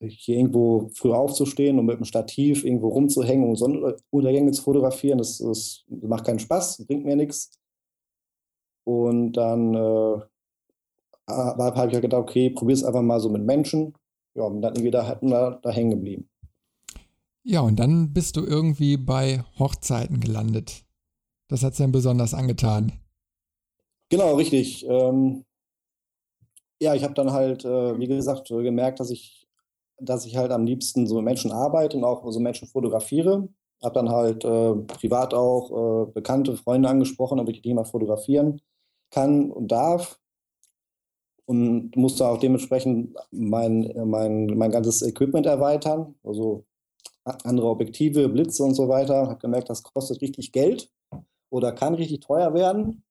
hier 0.00 0.36
irgendwo 0.36 0.88
früh 0.94 1.12
aufzustehen 1.12 1.78
und 1.78 1.86
mit 1.86 1.98
dem 1.98 2.04
Stativ 2.04 2.64
irgendwo 2.64 2.88
rumzuhängen 2.88 3.48
und 3.48 3.56
Sonnenuntergänge 3.56 4.52
zu 4.52 4.62
fotografieren, 4.62 5.18
das, 5.18 5.38
das, 5.38 5.84
macht 5.88 6.24
keinen 6.24 6.38
Spaß, 6.38 6.86
bringt 6.86 7.04
mir 7.04 7.16
nichts. 7.16 7.59
Und 8.84 9.32
dann 9.32 9.74
äh, 9.74 10.20
habe 11.30 11.86
ich 11.88 11.94
ja 11.94 12.00
gedacht, 12.00 12.22
okay, 12.22 12.50
probier 12.50 12.74
es 12.74 12.84
einfach 12.84 13.02
mal 13.02 13.20
so 13.20 13.28
mit 13.28 13.44
Menschen. 13.44 13.94
Ja, 14.34 14.44
und 14.44 14.62
dann 14.62 14.74
irgendwie 14.74 14.90
da, 14.90 15.18
da, 15.20 15.58
da 15.62 15.70
hängen 15.70 15.90
geblieben. 15.90 16.28
Ja, 17.42 17.60
und 17.60 17.76
dann 17.80 18.12
bist 18.12 18.36
du 18.36 18.44
irgendwie 18.44 18.96
bei 18.96 19.42
Hochzeiten 19.58 20.20
gelandet. 20.20 20.84
Das 21.48 21.64
hat 21.64 21.72
es 21.72 21.78
dann 21.78 21.90
besonders 21.90 22.34
angetan. 22.34 22.92
Genau, 24.08 24.34
richtig. 24.34 24.86
Ähm, 24.88 25.44
ja, 26.80 26.94
ich 26.94 27.02
habe 27.02 27.14
dann 27.14 27.32
halt, 27.32 27.64
äh, 27.64 27.98
wie 27.98 28.06
gesagt, 28.06 28.48
gemerkt, 28.48 29.00
dass 29.00 29.10
ich, 29.10 29.48
dass 29.98 30.26
ich 30.26 30.36
halt 30.36 30.52
am 30.52 30.64
liebsten 30.64 31.06
so 31.06 31.16
mit 31.16 31.24
Menschen 31.24 31.50
arbeite 31.50 31.96
und 31.96 32.04
auch 32.04 32.30
so 32.30 32.40
Menschen 32.40 32.68
fotografiere. 32.68 33.48
Habe 33.82 33.94
dann 33.94 34.10
halt 34.10 34.44
äh, 34.44 34.74
privat 34.74 35.32
auch 35.32 36.06
äh, 36.06 36.12
bekannte 36.12 36.56
Freunde 36.56 36.88
angesprochen, 36.88 37.40
ob 37.40 37.48
ich 37.48 37.62
die 37.62 37.74
mal 37.74 37.84
fotografieren 37.84 38.60
kann 39.10 39.50
und 39.50 39.68
darf 39.68 40.18
und 41.46 41.96
musste 41.96 42.28
auch 42.28 42.38
dementsprechend 42.38 43.16
mein, 43.30 43.92
mein, 44.04 44.46
mein 44.46 44.70
ganzes 44.70 45.02
Equipment 45.02 45.46
erweitern, 45.46 46.14
also 46.22 46.64
andere 47.24 47.68
Objektive, 47.68 48.28
Blitze 48.28 48.62
und 48.62 48.74
so 48.74 48.88
weiter. 48.88 49.26
Habe 49.26 49.38
gemerkt, 49.38 49.68
das 49.68 49.82
kostet 49.82 50.20
richtig 50.20 50.52
Geld 50.52 50.90
oder 51.50 51.72
kann 51.72 51.94
richtig 51.94 52.20
teuer 52.20 52.54
werden. 52.54 53.02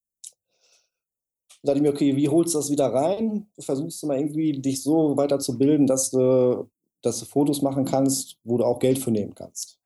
Da 1.62 1.74
dachte 1.74 1.79
ich 1.79 1.84
mir, 1.84 1.89
okay, 1.89 2.15
wie 2.15 2.29
holst 2.29 2.53
du 2.53 2.60
das 2.60 2.72
wieder 2.72 2.94
rein? 2.94 3.50
Du 3.58 3.62
versuchst 3.62 4.06
mal 4.06 4.18
irgendwie 4.18 4.53
dich 4.53 4.82
so 4.82 5.18
weiterzubilden, 5.18 5.86
dass 5.86 6.10
du, 6.10 6.70
dass 7.01 7.20
du 7.20 7.25
Fotos 7.25 7.62
machen 7.62 7.84
kannst, 7.84 8.38
wo 8.46 8.58
du 8.58 8.63
auch 8.63 8.79
Geld 8.79 9.00
für 9.00 9.12
nehmen 9.12 9.36
kannst. 9.36 9.77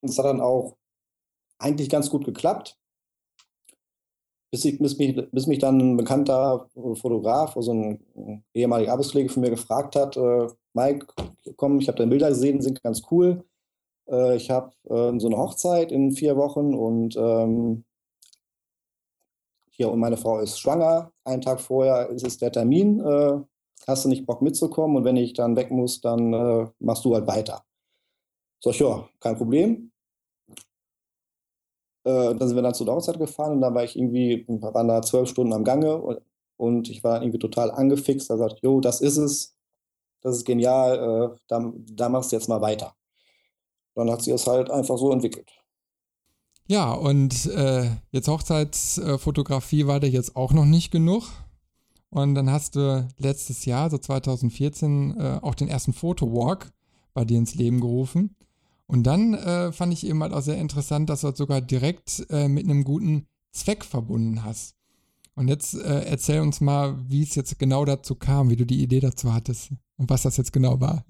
Und 0.00 0.08
das 0.10 0.18
hat 0.18 0.24
dann 0.24 0.40
auch 0.40 0.78
eigentlich 1.58 1.90
ganz 1.90 2.08
gut 2.08 2.24
geklappt 2.24 2.78
bis, 4.50 4.64
ich, 4.64 4.78
bis, 4.78 4.98
mich, 4.98 5.16
bis 5.30 5.46
mich 5.46 5.58
dann 5.58 5.78
ein 5.78 5.96
bekannter 5.96 6.68
Fotograf, 6.74 7.56
also 7.56 7.72
ein 7.72 8.44
ehemaliger 8.54 8.92
Arbeitskollege 8.92 9.28
von 9.28 9.42
mir 9.42 9.50
gefragt 9.50 9.96
hat, 9.96 10.16
äh, 10.16 10.46
Mike, 10.72 11.06
komm, 11.56 11.78
ich 11.80 11.88
habe 11.88 11.98
deine 11.98 12.10
Bilder 12.10 12.28
gesehen, 12.28 12.60
sind 12.60 12.82
ganz 12.82 13.02
cool. 13.10 13.44
Äh, 14.08 14.36
ich 14.36 14.50
habe 14.50 14.72
äh, 14.84 15.18
so 15.18 15.26
eine 15.26 15.38
Hochzeit 15.38 15.92
in 15.92 16.12
vier 16.12 16.36
Wochen 16.36 16.74
und 16.74 17.16
ähm, 17.16 17.84
hier 19.70 19.90
und 19.90 19.98
meine 19.98 20.16
Frau 20.16 20.38
ist 20.40 20.58
schwanger. 20.58 21.12
Einen 21.24 21.42
Tag 21.42 21.60
vorher 21.60 22.08
ist 22.08 22.26
es 22.26 22.38
der 22.38 22.52
Termin. 22.52 23.00
Äh, 23.00 23.40
hast 23.86 24.04
du 24.04 24.08
nicht 24.08 24.26
Bock 24.26 24.42
mitzukommen? 24.42 24.96
Und 24.96 25.04
wenn 25.04 25.16
ich 25.16 25.34
dann 25.34 25.56
weg 25.56 25.70
muss, 25.70 26.00
dann 26.00 26.32
äh, 26.32 26.66
machst 26.78 27.04
du 27.04 27.14
halt 27.14 27.26
weiter. 27.26 27.62
Ich, 28.64 28.78
ja, 28.80 29.08
kein 29.20 29.36
Problem. 29.36 29.92
Äh, 32.06 32.36
dann 32.36 32.46
sind 32.46 32.54
wir 32.54 32.62
dann 32.62 32.72
zu 32.72 32.84
der 32.84 32.94
Hochzeit 32.94 33.18
gefahren 33.18 33.54
und 33.54 33.60
dann 33.60 33.74
war 33.74 33.82
ich 33.82 33.98
irgendwie, 33.98 34.44
waren 34.46 34.86
da 34.86 35.02
zwölf 35.02 35.28
Stunden 35.28 35.52
am 35.52 35.64
Gange 35.64 35.96
und, 35.96 36.20
und 36.56 36.88
ich 36.88 37.02
war 37.02 37.20
irgendwie 37.20 37.40
total 37.40 37.72
angefixt. 37.72 38.30
Da 38.30 38.36
sagt, 38.36 38.60
jo, 38.62 38.80
das 38.80 39.00
ist 39.00 39.16
es, 39.16 39.56
das 40.20 40.36
ist 40.36 40.44
genial, 40.44 41.32
äh, 41.32 41.36
da, 41.48 41.72
da 41.74 42.08
machst 42.08 42.30
du 42.30 42.36
jetzt 42.36 42.48
mal 42.48 42.60
weiter. 42.60 42.94
Dann 43.96 44.08
hat 44.08 44.22
sich 44.22 44.32
das 44.32 44.46
halt 44.46 44.70
einfach 44.70 44.96
so 44.98 45.10
entwickelt. 45.10 45.50
Ja, 46.68 46.92
und 46.92 47.46
äh, 47.46 47.90
jetzt 48.12 48.28
Hochzeitsfotografie 48.28 49.88
war 49.88 49.98
dir 49.98 50.10
jetzt 50.10 50.36
auch 50.36 50.52
noch 50.52 50.64
nicht 50.64 50.92
genug. 50.92 51.24
Und 52.10 52.36
dann 52.36 52.52
hast 52.52 52.76
du 52.76 53.08
letztes 53.18 53.64
Jahr, 53.64 53.90
so 53.90 53.98
2014, 53.98 55.16
äh, 55.18 55.38
auch 55.42 55.56
den 55.56 55.66
ersten 55.66 55.92
Fotowalk 55.92 56.70
bei 57.14 57.24
dir 57.24 57.38
ins 57.38 57.56
Leben 57.56 57.80
gerufen. 57.80 58.36
Und 58.86 59.04
dann 59.04 59.34
äh, 59.34 59.72
fand 59.72 59.92
ich 59.92 60.06
eben 60.06 60.22
halt 60.22 60.32
auch 60.32 60.42
sehr 60.42 60.58
interessant, 60.58 61.10
dass 61.10 61.22
du 61.22 61.28
das 61.28 61.38
sogar 61.38 61.60
direkt 61.60 62.24
äh, 62.30 62.48
mit 62.48 62.64
einem 62.64 62.84
guten 62.84 63.26
Zweck 63.52 63.84
verbunden 63.84 64.44
hast. 64.44 64.74
Und 65.34 65.48
jetzt 65.48 65.74
äh, 65.74 66.04
erzähl 66.04 66.40
uns 66.40 66.60
mal, 66.60 66.96
wie 67.08 67.22
es 67.22 67.34
jetzt 67.34 67.58
genau 67.58 67.84
dazu 67.84 68.14
kam, 68.14 68.48
wie 68.48 68.56
du 68.56 68.64
die 68.64 68.82
Idee 68.82 69.00
dazu 69.00 69.34
hattest 69.34 69.70
und 69.98 70.08
was 70.08 70.22
das 70.22 70.36
jetzt 70.36 70.52
genau 70.52 70.80
war. 70.80 71.04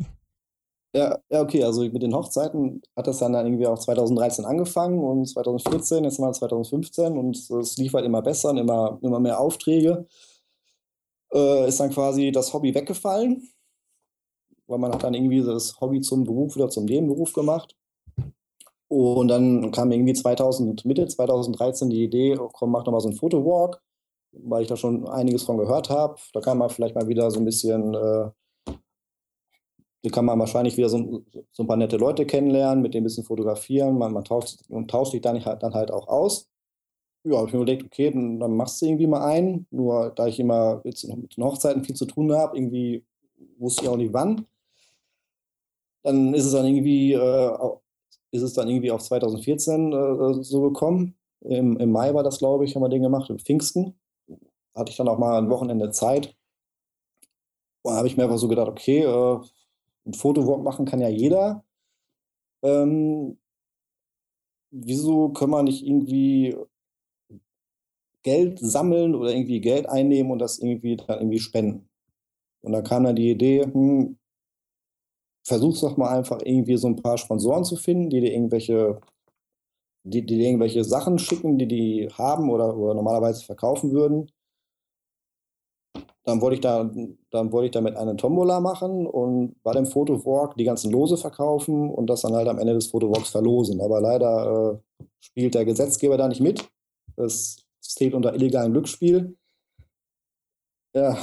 Ja, 0.95 1.19
ja, 1.31 1.43
okay, 1.43 1.63
also 1.63 1.83
mit 1.83 2.03
den 2.03 2.15
Hochzeiten 2.15 2.81
hat 2.97 3.07
das 3.07 3.19
dann 3.19 3.35
irgendwie 3.35 3.67
auch 3.67 3.79
2013 3.79 4.47
angefangen 4.47 4.99
und 4.99 5.27
2014, 5.27 6.05
jetzt 6.05 6.19
mal 6.19 6.33
2015 6.33 7.19
und 7.19 7.37
es 7.37 7.77
lief 7.77 7.93
halt 7.93 8.07
immer 8.07 8.23
besser 8.23 8.51
und 8.51 8.57
immer, 8.57 8.99
immer 9.03 9.21
mehr 9.21 9.39
Aufträge. 9.39 10.07
Äh, 11.33 11.69
ist 11.69 11.79
dann 11.79 11.91
quasi 11.91 12.33
das 12.33 12.55
Hobby 12.55 12.75
weggefallen 12.75 13.47
weil 14.67 14.79
man 14.79 14.93
hat 14.93 15.03
dann 15.03 15.15
irgendwie 15.15 15.43
das 15.43 15.81
Hobby 15.81 16.01
zum 16.01 16.25
Beruf 16.25 16.57
oder 16.57 16.69
zum 16.69 16.85
Nebenberuf 16.85 17.33
gemacht. 17.33 17.77
Und 18.89 19.29
dann 19.29 19.71
kam 19.73 19.91
irgendwie 19.91 20.13
2000, 20.13 20.85
Mitte 20.85 21.07
2013 21.07 21.91
die 21.91 22.05
Idee, 22.05 22.39
oh, 22.39 22.49
komm, 22.53 22.71
mach 22.71 22.85
doch 22.85 22.93
mal 22.93 23.01
so 23.01 23.09
einen 23.09 23.17
Fotowalk, 23.17 23.83
weil 24.33 24.63
ich 24.63 24.69
da 24.69 24.77
schon 24.77 25.09
einiges 25.09 25.43
von 25.43 25.59
gehört 25.59 25.91
habe. 25.91 26.17
Da 26.33 26.41
kann 26.41 26.59
man 26.59 26.71
vielleicht 26.71 26.95
mal 26.95 27.09
wieder 27.09 27.31
so 27.31 27.41
ein 27.41 27.45
bisschen, 27.45 27.95
äh, 27.95 28.31
da 30.03 30.11
kann 30.11 30.25
man 30.25 30.39
wahrscheinlich 30.39 30.77
wieder 30.77 30.89
so, 30.89 31.25
so, 31.51 31.63
ein 31.65 31.67
paar 31.67 31.77
nette 31.77 31.97
Leute 31.97 32.27
kennenlernen, 32.27 32.81
mit 32.81 32.95
denen 32.95 33.03
ein 33.03 33.09
bisschen 33.09 33.25
fotografieren. 33.25 33.99
Man, 33.99 34.13
man 34.13 34.25
tauscht, 34.25 34.61
und 34.69 34.89
tauscht 34.89 35.13
sich 35.13 35.21
dann 35.21 35.45
halt, 35.45 35.63
dann 35.65 35.75
halt 35.75 35.91
auch 35.91 36.07
aus. 36.07 36.49
Ja, 37.25 37.39
habe 37.39 37.49
ich 37.49 37.55
mir 37.55 37.61
überlegt, 37.63 37.85
okay, 37.87 38.11
dann, 38.13 38.57
machst 38.57 38.81
du 38.81 38.87
irgendwie 38.87 39.09
mal 39.09 39.25
einen. 39.25 39.67
Nur 39.71 40.11
da 40.11 40.29
ich 40.29 40.39
immer 40.39 40.81
mit 40.85 41.05
Hochzeiten 41.39 41.83
viel 41.83 41.97
zu 41.97 42.07
tun 42.07 42.33
habe, 42.33 42.57
irgendwie 42.57 43.05
wusste 43.59 43.83
ich 43.83 43.89
auch 43.89 43.97
nicht 43.97 44.13
wann 44.13 44.47
dann 46.07 46.35
ist 46.35 46.45
es 46.45 46.53
dann 46.53 46.65
irgendwie, 46.65 47.15
äh, 47.15 47.59
ist 48.31 48.43
es 48.43 48.55
dann 48.55 48.69
irgendwie 48.69 48.93
auf 48.93 49.03
2014 49.03 49.93
äh, 49.93 50.43
so 50.43 50.63
gekommen. 50.63 51.17
Im, 51.41 51.77
Im, 51.79 51.91
Mai 51.91 52.15
war 52.15 52.23
das, 52.23 52.39
glaube 52.39 52.65
ich, 52.65 52.75
haben 52.75 52.83
wir 52.83 52.89
den 52.89 53.03
gemacht, 53.03 53.29
im 53.29 53.41
Pfingsten. 53.41 53.99
Hatte 54.75 54.91
ich 54.91 54.97
dann 54.97 55.09
auch 55.09 55.19
mal 55.19 55.37
ein 55.39 55.51
Wochenende 55.51 55.91
Zeit. 55.91 56.37
Und 57.83 57.93
da 57.93 57.99
habe 57.99 58.07
ich 58.07 58.17
mir 58.17 58.25
einfach 58.25 58.39
so 58.39 58.47
gedacht, 58.47 58.69
okay, 58.69 59.03
äh, 59.03 59.39
ein 60.07 60.15
Fotowalk 60.15 60.63
machen 60.63 60.87
kann 60.87 61.01
ja 61.01 61.09
jeder. 61.09 61.65
Ähm, 62.63 63.37
wieso 64.71 65.31
können 65.31 65.51
wir 65.51 65.63
nicht 65.65 65.85
irgendwie 65.85 66.57
Geld 68.23 68.61
sammeln 68.61 69.17
oder 69.17 69.31
irgendwie 69.33 69.61
Geld 69.61 69.89
einnehmen 69.89 70.31
und 70.31 70.39
das 70.39 70.59
irgendwie 70.61 70.97
dann 70.97 71.19
irgendwie 71.19 71.41
spenden? 71.41 71.89
Und 72.63 72.73
dann 72.73 72.85
kam 72.85 73.05
dann 73.05 73.17
die 73.17 73.31
Idee, 73.31 73.65
hm, 73.65 74.19
versuch's 75.47 75.81
doch 75.81 75.97
mal 75.97 76.09
einfach 76.09 76.41
irgendwie 76.45 76.77
so 76.77 76.89
ein 76.89 76.97
paar 76.97 77.19
Sponsoren 77.19 77.65
zu 77.65 77.77
finden, 77.77 78.11
die 78.11 78.21
dir 78.21 78.33
irgendwelche, 78.33 79.01
die, 80.03 80.27
die 80.27 80.39
dir 80.39 80.49
irgendwelche 80.49 80.83
Sachen 80.83 81.21
schicken, 81.21 81.57
die 81.57 81.69
die 81.69 82.09
haben 82.13 82.51
oder, 82.51 82.77
oder 82.77 82.95
normalerweise 82.95 83.45
verkaufen 83.45 83.93
würden. 83.93 84.29
Dann 86.25 86.41
wollte 86.41 86.57
ich 86.57 86.61
da, 86.61 86.91
dann 87.31 87.53
wollte 87.53 87.67
ich 87.67 87.71
damit 87.71 87.97
eine 87.97 88.17
Tombola 88.17 88.59
machen 88.59 89.07
und 89.07 89.63
bei 89.63 89.73
dem 89.73 89.87
Fotowalk 89.87 90.57
die 90.57 90.65
ganzen 90.65 90.91
Lose 90.91 91.17
verkaufen 91.17 91.91
und 91.91 92.09
das 92.09 92.23
dann 92.23 92.35
halt 92.35 92.49
am 92.49 92.59
Ende 92.59 92.75
des 92.75 92.89
Fotowalks 92.89 93.31
verlosen. 93.31 93.81
Aber 93.81 94.01
leider 94.01 94.81
äh, 95.01 95.05
spielt 95.21 95.55
der 95.55 95.65
Gesetzgeber 95.65 96.17
da 96.17 96.27
nicht 96.27 96.41
mit. 96.41 96.69
Es 97.15 97.65
zählt 97.81 98.15
unter 98.15 98.35
illegalem 98.35 98.73
Glücksspiel. 98.73 99.37
Ja, 100.93 101.17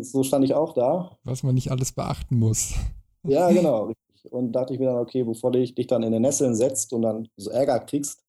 so 0.00 0.22
stand 0.22 0.46
ich 0.46 0.54
auch 0.54 0.72
da. 0.72 1.18
Was 1.24 1.42
man 1.42 1.54
nicht 1.54 1.70
alles 1.70 1.92
beachten 1.92 2.38
muss. 2.38 2.72
Ja, 3.28 3.48
genau. 3.52 3.92
Und 4.30 4.52
dachte 4.52 4.74
ich 4.74 4.80
mir 4.80 4.86
dann, 4.86 4.98
okay, 4.98 5.22
bevor 5.22 5.52
du 5.52 5.60
dich 5.60 5.86
dann 5.86 6.02
in 6.02 6.12
den 6.12 6.22
Nesseln 6.22 6.54
setzt 6.54 6.92
und 6.92 7.02
dann 7.02 7.28
so 7.36 7.50
Ärger 7.50 7.80
kriegst, 7.80 8.24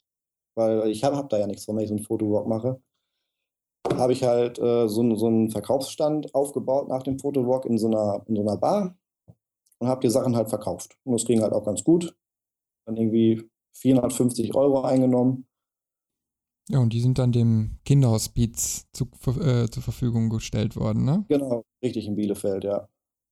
weil 0.55 0.87
ich 0.89 1.03
habe 1.03 1.17
hab 1.17 1.29
da 1.29 1.37
ja 1.37 1.47
nichts 1.47 1.65
von, 1.65 1.75
wenn 1.75 1.83
ich 1.83 1.89
so 1.89 1.95
einen 1.95 2.03
Fotowalk 2.03 2.47
mache, 2.47 2.81
habe 3.93 4.13
ich 4.13 4.23
halt 4.23 4.59
äh, 4.59 4.87
so, 4.87 5.15
so 5.15 5.27
einen 5.27 5.49
Verkaufsstand 5.49 6.33
aufgebaut 6.35 6.87
nach 6.89 7.03
dem 7.03 7.17
Fotowalk 7.17 7.65
in 7.65 7.77
so 7.77 7.87
einer, 7.87 8.23
in 8.27 8.35
so 8.35 8.41
einer 8.41 8.57
Bar 8.57 8.97
und 9.79 9.87
habe 9.87 10.01
die 10.01 10.09
Sachen 10.09 10.35
halt 10.35 10.49
verkauft. 10.49 10.97
Und 11.03 11.13
das 11.13 11.25
ging 11.25 11.41
halt 11.41 11.53
auch 11.53 11.65
ganz 11.65 11.83
gut. 11.83 12.15
Dann 12.85 12.97
irgendwie 12.97 13.49
450 13.73 14.55
Euro 14.55 14.81
eingenommen. 14.81 15.47
Ja, 16.69 16.79
und 16.79 16.93
die 16.93 17.01
sind 17.01 17.17
dann 17.17 17.31
dem 17.31 17.79
Kinderhospiz 17.83 18.85
zu, 18.93 19.05
äh, 19.41 19.67
zur 19.69 19.81
Verfügung 19.81 20.29
gestellt 20.29 20.75
worden, 20.75 21.03
ne? 21.03 21.25
Genau, 21.27 21.63
richtig 21.81 22.05
in 22.05 22.15
Bielefeld, 22.15 22.63
ja. 22.63 22.87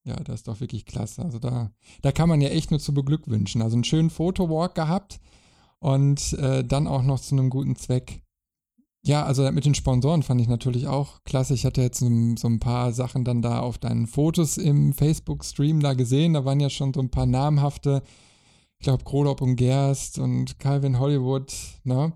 Ja, 0.08 0.16
das 0.16 0.36
ist 0.36 0.48
doch 0.48 0.60
wirklich 0.60 0.86
klasse. 0.86 1.24
Also 1.24 1.40
da, 1.40 1.72
da 2.02 2.12
kann 2.12 2.30
man 2.30 2.42
ja 2.42 2.50
echt 2.50 2.72
nur 2.72 2.80
zu 2.80 2.94
beglückwünschen. 2.94 3.62
Also 3.62 3.76
einen 3.76 3.84
schönen 3.84 4.10
Fotowalk 4.10 4.74
gehabt 4.74 5.20
und 5.80 6.34
äh, 6.34 6.64
dann 6.64 6.88
auch 6.88 7.04
noch 7.04 7.20
zu 7.20 7.36
einem 7.36 7.50
guten 7.50 7.76
Zweck. 7.76 8.22
Ja, 9.04 9.26
also 9.26 9.50
mit 9.52 9.66
den 9.66 9.76
Sponsoren 9.76 10.24
fand 10.24 10.42
ich 10.42 10.48
natürlich 10.48 10.88
auch 10.88 11.24
klasse. 11.24 11.54
Ich 11.54 11.66
hatte 11.66 11.82
jetzt 11.82 12.00
so, 12.00 12.08
so 12.38 12.48
ein 12.48 12.60
paar 12.60 12.92
Sachen 12.94 13.24
dann 13.24 13.42
da 13.42 13.60
auf 13.60 13.78
deinen 13.78 14.08
Fotos 14.08 14.58
im 14.58 14.94
Facebook-Stream 14.94 15.82
da 15.82 15.94
gesehen. 15.94 16.34
Da 16.34 16.46
waren 16.46 16.60
ja 16.60 16.70
schon 16.70 16.94
so 16.94 17.02
ein 17.02 17.12
paar 17.12 17.26
namhafte 17.26 18.02
ich 18.80 18.84
glaube, 18.84 19.04
Krolop 19.04 19.42
und 19.42 19.56
Gerst 19.56 20.20
und 20.20 20.60
Calvin 20.60 21.00
Hollywood, 21.00 21.54
ne? 21.84 22.14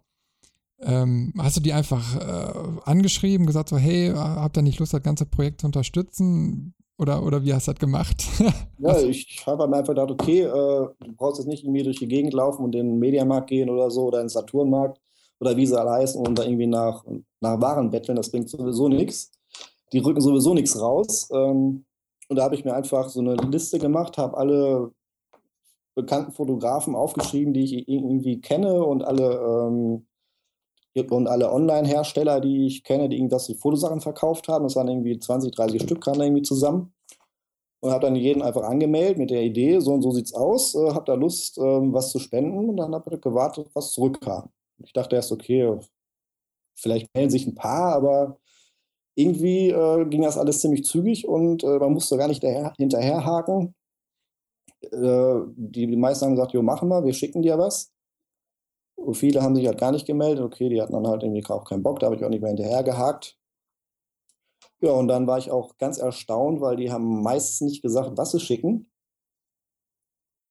Ähm, 0.84 1.34
hast 1.38 1.58
du 1.58 1.62
die 1.62 1.74
einfach 1.74 2.16
äh, 2.16 2.54
angeschrieben, 2.86 3.46
gesagt 3.46 3.70
so, 3.70 3.78
hey, 3.78 4.12
habt 4.16 4.58
ihr 4.58 4.64
nicht 4.64 4.80
Lust, 4.80 4.94
das 4.94 5.04
ganze 5.04 5.28
Projekt 5.28 5.62
zu 5.62 5.68
unterstützen? 5.68 6.74
Oder, 7.01 7.25
oder 7.25 7.43
wie 7.43 7.51
hast 7.51 7.67
du 7.67 7.72
das 7.72 7.79
gemacht? 7.79 8.24
ja, 8.77 8.96
ich 9.00 9.43
habe 9.48 9.67
mir 9.67 9.77
einfach 9.77 9.96
gedacht, 9.96 10.12
okay, 10.12 10.41
äh, 10.41 10.88
du 11.00 11.15
brauchst 11.17 11.39
jetzt 11.39 11.48
nicht 11.48 11.63
irgendwie 11.63 11.81
durch 11.81 11.98
die 11.98 12.08
Gegend 12.08 12.31
laufen 12.31 12.63
und 12.63 12.75
in 12.75 12.89
den 12.89 13.00
Mediamarkt 13.00 13.50
gehen 13.50 13.72
oder 13.72 13.89
so 13.89 14.05
oder 14.05 14.20
in 14.20 14.25
den 14.25 14.29
Saturnmarkt 14.29 15.01
oder 15.39 15.58
wie 15.58 15.65
sie 15.65 15.79
alle 15.79 15.89
heißen 15.89 16.24
und 16.24 16.38
da 16.38 16.43
irgendwie 16.43 16.67
nach, 16.67 17.03
nach 17.39 17.60
Waren 17.60 17.89
betteln, 17.89 18.17
das 18.17 18.29
bringt 18.29 18.50
sowieso 18.50 18.88
nichts. 18.88 19.31
Die 19.91 19.98
rücken 19.98 20.22
sowieso 20.22 20.53
nichts 20.53 20.79
raus. 20.79 21.27
Ähm, 21.34 21.86
und 22.29 22.36
da 22.36 22.43
habe 22.43 22.53
ich 22.53 22.65
mir 22.65 22.75
einfach 22.75 23.10
so 23.10 23.20
eine 23.20 23.34
Liste 23.34 23.79
gemacht, 23.79 24.20
habe 24.20 24.38
alle 24.38 24.91
bekannten 25.96 26.34
Fotografen 26.34 26.93
aufgeschrieben, 26.93 27.51
die 27.51 27.63
ich 27.63 27.89
irgendwie 27.89 28.41
kenne 28.41 28.86
und 28.86 29.03
alle 29.03 29.39
ähm, 29.39 30.05
und 30.96 31.28
alle 31.28 31.52
Online-Hersteller, 31.52 32.42
die 32.42 32.68
ich 32.68 32.84
kenne, 32.84 33.08
die 33.10 33.18
irgendwas 33.18 33.48
die 33.48 33.56
Fotosachen 33.56 34.02
verkauft 34.02 34.48
haben. 34.48 34.64
Das 34.64 34.76
waren 34.76 34.88
irgendwie 34.88 35.18
20, 35.18 35.54
30 35.54 35.82
Stück, 35.84 36.02
kamen 36.02 36.20
da 36.20 36.26
irgendwie 36.26 36.42
zusammen. 36.42 36.94
Und 37.80 37.92
habe 37.92 38.06
dann 38.06 38.16
jeden 38.16 38.44
einfach 38.44 38.64
angemeldet 38.64 39.18
mit 39.18 39.32
der 39.32 39.42
Idee, 39.42 39.80
so 39.80 39.94
und 39.94 40.04
so 40.04 40.12
sieht's 40.12 40.36
aus, 40.36 40.76
äh, 40.76 40.92
habe 40.92 41.06
da 41.06 41.16
Lust, 41.16 41.58
äh, 41.58 41.62
was 41.62 42.12
zu 42.12 42.20
spenden. 42.20 42.70
Und 42.70 42.78
dann 42.78 42.94
habe 42.94 43.16
ich 43.16 43.22
gewartet, 43.22 43.70
was 43.74 43.92
zurückkam. 43.94 44.50
Ich 44.84 44.94
dachte 44.94 45.16
erst, 45.16 45.32
okay, 45.32 45.80
vielleicht 46.76 47.08
melden 47.16 47.32
sich 47.32 47.48
ein 47.48 47.56
paar, 47.56 47.96
aber 47.96 48.38
irgendwie 49.16 49.70
äh, 49.70 50.06
ging 50.06 50.22
das 50.22 50.38
alles 50.38 50.62
ziemlich 50.62 50.86
zügig 50.86 51.28
und 51.28 51.64
äh, 51.64 51.80
man 51.80 51.94
musste 51.94 52.18
gar 52.18 52.28
nicht 52.28 52.44
hinterherhaken. 52.78 53.76
Äh, 54.82 55.36
die, 55.56 55.88
die 55.88 55.96
meisten 55.96 56.26
haben 56.26 56.36
gesagt, 56.36 56.54
jo, 56.54 56.62
machen 56.62 56.90
wir, 56.90 57.04
wir 57.04 57.14
schicken 57.14 57.42
dir 57.42 57.58
was. 57.58 57.92
Und 59.01 59.15
viele 59.15 59.41
haben 59.41 59.55
sich 59.55 59.65
halt 59.67 59.79
gar 59.79 59.91
nicht 59.91 60.05
gemeldet. 60.05 60.43
Okay, 60.43 60.70
die 60.70 60.81
hatten 60.81 60.93
dann 60.93 61.08
halt 61.08 61.24
irgendwie 61.24 61.46
auch 61.46 61.65
keinen 61.65 61.84
Bock, 61.84 62.00
da 62.00 62.08
habe 62.08 62.15
ich 62.15 62.24
auch 62.24 62.29
nicht 62.29 62.41
mehr 62.41 62.50
hinterher 62.50 62.84
gehakt. 62.84 63.38
Ja, 64.79 64.91
und 64.91 65.08
dann 65.08 65.27
war 65.27 65.38
ich 65.38 65.51
auch 65.51 65.77
ganz 65.77 65.98
erstaunt, 65.98 66.60
weil 66.62 66.75
die 66.75 66.91
haben 66.91 67.22
meistens 67.22 67.62
nicht 67.62 67.81
gesagt, 67.81 68.12
was 68.15 68.31
sie 68.31 68.39
schicken. 68.39 68.91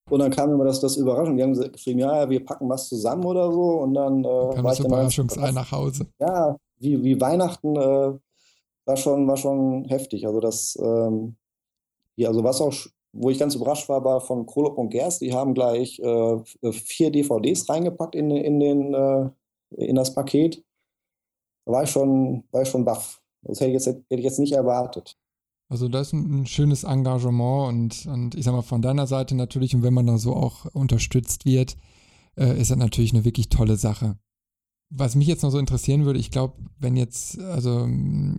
Und 0.08 0.18
dann 0.20 0.30
kam 0.30 0.52
immer 0.52 0.64
das, 0.64 0.80
das 0.80 0.96
Überraschung. 0.96 1.36
Die 1.36 1.42
haben 1.42 1.54
geschrieben, 1.54 2.00
ja, 2.00 2.28
wir 2.28 2.44
packen 2.44 2.68
was 2.68 2.88
zusammen 2.88 3.24
oder 3.24 3.52
so. 3.52 3.80
Und 3.80 3.94
dann 3.94 4.24
äh, 4.24 4.54
kam 4.54 4.64
war 4.64 4.70
das 4.70 4.80
Überraschungsei 4.80 5.52
nach 5.52 5.70
Hause. 5.70 6.06
Ja, 6.18 6.56
wie, 6.78 7.02
wie 7.02 7.20
Weihnachten 7.20 7.76
äh, 7.76 8.18
war, 8.84 8.96
schon, 8.96 9.26
war 9.28 9.36
schon 9.36 9.84
heftig. 9.84 10.26
Also 10.26 10.40
das, 10.40 10.76
ähm, 10.80 11.36
ja, 12.16 12.28
also 12.28 12.42
was 12.42 12.60
auch 12.60 12.72
wo 13.12 13.30
ich 13.30 13.38
ganz 13.38 13.54
überrascht 13.54 13.88
war, 13.88 14.04
war 14.04 14.20
von 14.20 14.46
Krolop 14.46 14.78
und 14.78 14.90
Gerst. 14.90 15.20
Die 15.20 15.32
haben 15.32 15.54
gleich 15.54 15.98
äh, 15.98 16.72
vier 16.72 17.10
DVDs 17.10 17.68
reingepackt 17.68 18.14
in, 18.14 18.30
in, 18.30 18.60
den, 18.60 18.94
äh, 18.94 19.30
in 19.76 19.96
das 19.96 20.14
Paket. 20.14 20.62
Da 21.66 21.72
war 21.72 21.82
ich 21.84 21.90
schon, 21.90 22.44
war 22.50 22.62
ich 22.62 22.68
schon 22.68 22.84
baff. 22.84 23.20
Das 23.42 23.60
hätte 23.60 23.70
ich, 23.70 23.74
jetzt, 23.74 23.86
hätte 23.86 24.04
ich 24.10 24.24
jetzt 24.24 24.38
nicht 24.38 24.52
erwartet. 24.52 25.18
Also 25.68 25.88
das 25.88 26.08
ist 26.08 26.12
ein, 26.14 26.42
ein 26.42 26.46
schönes 26.46 26.84
Engagement 26.84 27.68
und, 27.68 28.06
und 28.12 28.34
ich 28.34 28.44
sag 28.44 28.52
mal 28.52 28.62
von 28.62 28.82
deiner 28.82 29.06
Seite 29.06 29.36
natürlich 29.36 29.74
und 29.74 29.82
wenn 29.82 29.94
man 29.94 30.06
da 30.06 30.18
so 30.18 30.34
auch 30.34 30.66
unterstützt 30.72 31.44
wird, 31.46 31.76
äh, 32.36 32.60
ist 32.60 32.70
das 32.70 32.78
natürlich 32.78 33.12
eine 33.12 33.24
wirklich 33.24 33.48
tolle 33.48 33.76
Sache 33.76 34.18
was 34.90 35.14
mich 35.14 35.28
jetzt 35.28 35.42
noch 35.42 35.50
so 35.50 35.58
interessieren 35.58 36.04
würde, 36.04 36.18
ich 36.18 36.32
glaube, 36.32 36.54
wenn 36.78 36.96
jetzt, 36.96 37.38
also 37.38 37.88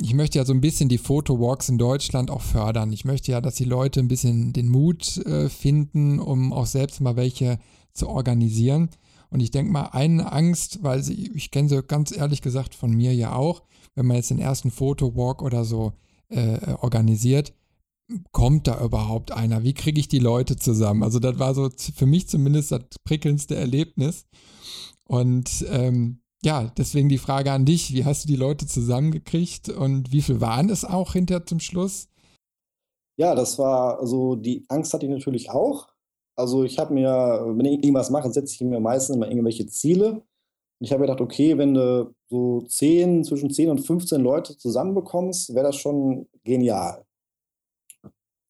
ich 0.01 0.13
möchte 0.13 0.37
ja 0.37 0.45
so 0.45 0.53
ein 0.53 0.59
bisschen 0.59 0.89
die 0.89 0.97
Fotowalks 0.97 1.69
in 1.69 1.77
Deutschland 1.77 2.29
auch 2.29 2.41
fördern. 2.41 2.91
Ich 2.91 3.05
möchte 3.05 3.31
ja, 3.31 3.39
dass 3.39 3.55
die 3.55 3.65
Leute 3.65 4.01
ein 4.01 4.09
bisschen 4.09 4.51
den 4.51 4.67
Mut 4.67 5.17
äh, 5.25 5.47
finden, 5.47 6.19
um 6.19 6.51
auch 6.51 6.65
selbst 6.65 6.99
mal 6.99 7.15
welche 7.15 7.57
zu 7.93 8.09
organisieren. 8.09 8.89
Und 9.29 9.39
ich 9.39 9.51
denke 9.51 9.71
mal, 9.71 9.89
eine 9.93 10.29
Angst, 10.29 10.79
weil 10.81 11.01
sie, 11.01 11.31
ich 11.33 11.51
kenne 11.51 11.69
sie 11.69 11.81
ganz 11.83 12.15
ehrlich 12.15 12.41
gesagt 12.41 12.75
von 12.75 12.91
mir 12.91 13.15
ja 13.15 13.33
auch, 13.33 13.63
wenn 13.95 14.05
man 14.05 14.17
jetzt 14.17 14.29
den 14.29 14.39
ersten 14.39 14.71
Fotowalk 14.71 15.41
oder 15.41 15.63
so 15.63 15.93
äh, 16.27 16.73
organisiert, 16.81 17.53
kommt 18.33 18.67
da 18.67 18.83
überhaupt 18.83 19.31
einer? 19.31 19.63
Wie 19.63 19.73
kriege 19.73 20.01
ich 20.01 20.09
die 20.09 20.19
Leute 20.19 20.57
zusammen? 20.57 21.01
Also 21.01 21.19
das 21.19 21.39
war 21.39 21.53
so 21.53 21.69
für 21.95 22.05
mich 22.05 22.27
zumindest 22.27 22.73
das 22.73 22.81
prickelndste 23.05 23.55
Erlebnis. 23.55 24.25
Und 25.05 25.65
ähm, 25.69 26.19
ja, 26.43 26.71
deswegen 26.77 27.09
die 27.09 27.17
Frage 27.17 27.51
an 27.51 27.65
dich, 27.65 27.93
wie 27.93 28.05
hast 28.05 28.23
du 28.23 28.27
die 28.27 28.35
Leute 28.35 28.65
zusammengekriegt 28.65 29.69
und 29.69 30.11
wie 30.11 30.21
viel 30.21 30.41
waren 30.41 30.69
es 30.69 30.85
auch 30.85 31.13
hinter 31.13 31.45
zum 31.45 31.59
Schluss? 31.59 32.07
Ja, 33.17 33.35
das 33.35 33.59
war, 33.59 33.99
also 33.99 34.35
die 34.35 34.65
Angst 34.69 34.93
hatte 34.93 35.05
ich 35.05 35.11
natürlich 35.11 35.51
auch. 35.51 35.89
Also 36.35 36.63
ich 36.63 36.79
habe 36.79 36.93
mir, 36.93 37.43
wenn 37.45 37.65
ich 37.65 37.83
irgendwas 37.83 38.09
mache, 38.09 38.31
setze 38.31 38.55
ich 38.55 38.61
mir 38.61 38.79
meistens 38.79 39.15
immer 39.15 39.27
irgendwelche 39.27 39.67
Ziele. 39.67 40.13
Und 40.13 40.25
ich 40.79 40.91
habe 40.91 41.01
mir 41.01 41.07
gedacht, 41.07 41.21
okay, 41.21 41.57
wenn 41.57 41.75
du 41.75 42.15
so 42.29 42.61
10, 42.61 43.23
zwischen 43.23 43.51
10 43.51 43.69
und 43.69 43.79
15 43.79 44.19
Leute 44.21 44.57
zusammenbekommst, 44.57 45.53
wäre 45.53 45.67
das 45.67 45.75
schon 45.75 46.27
genial. 46.43 47.05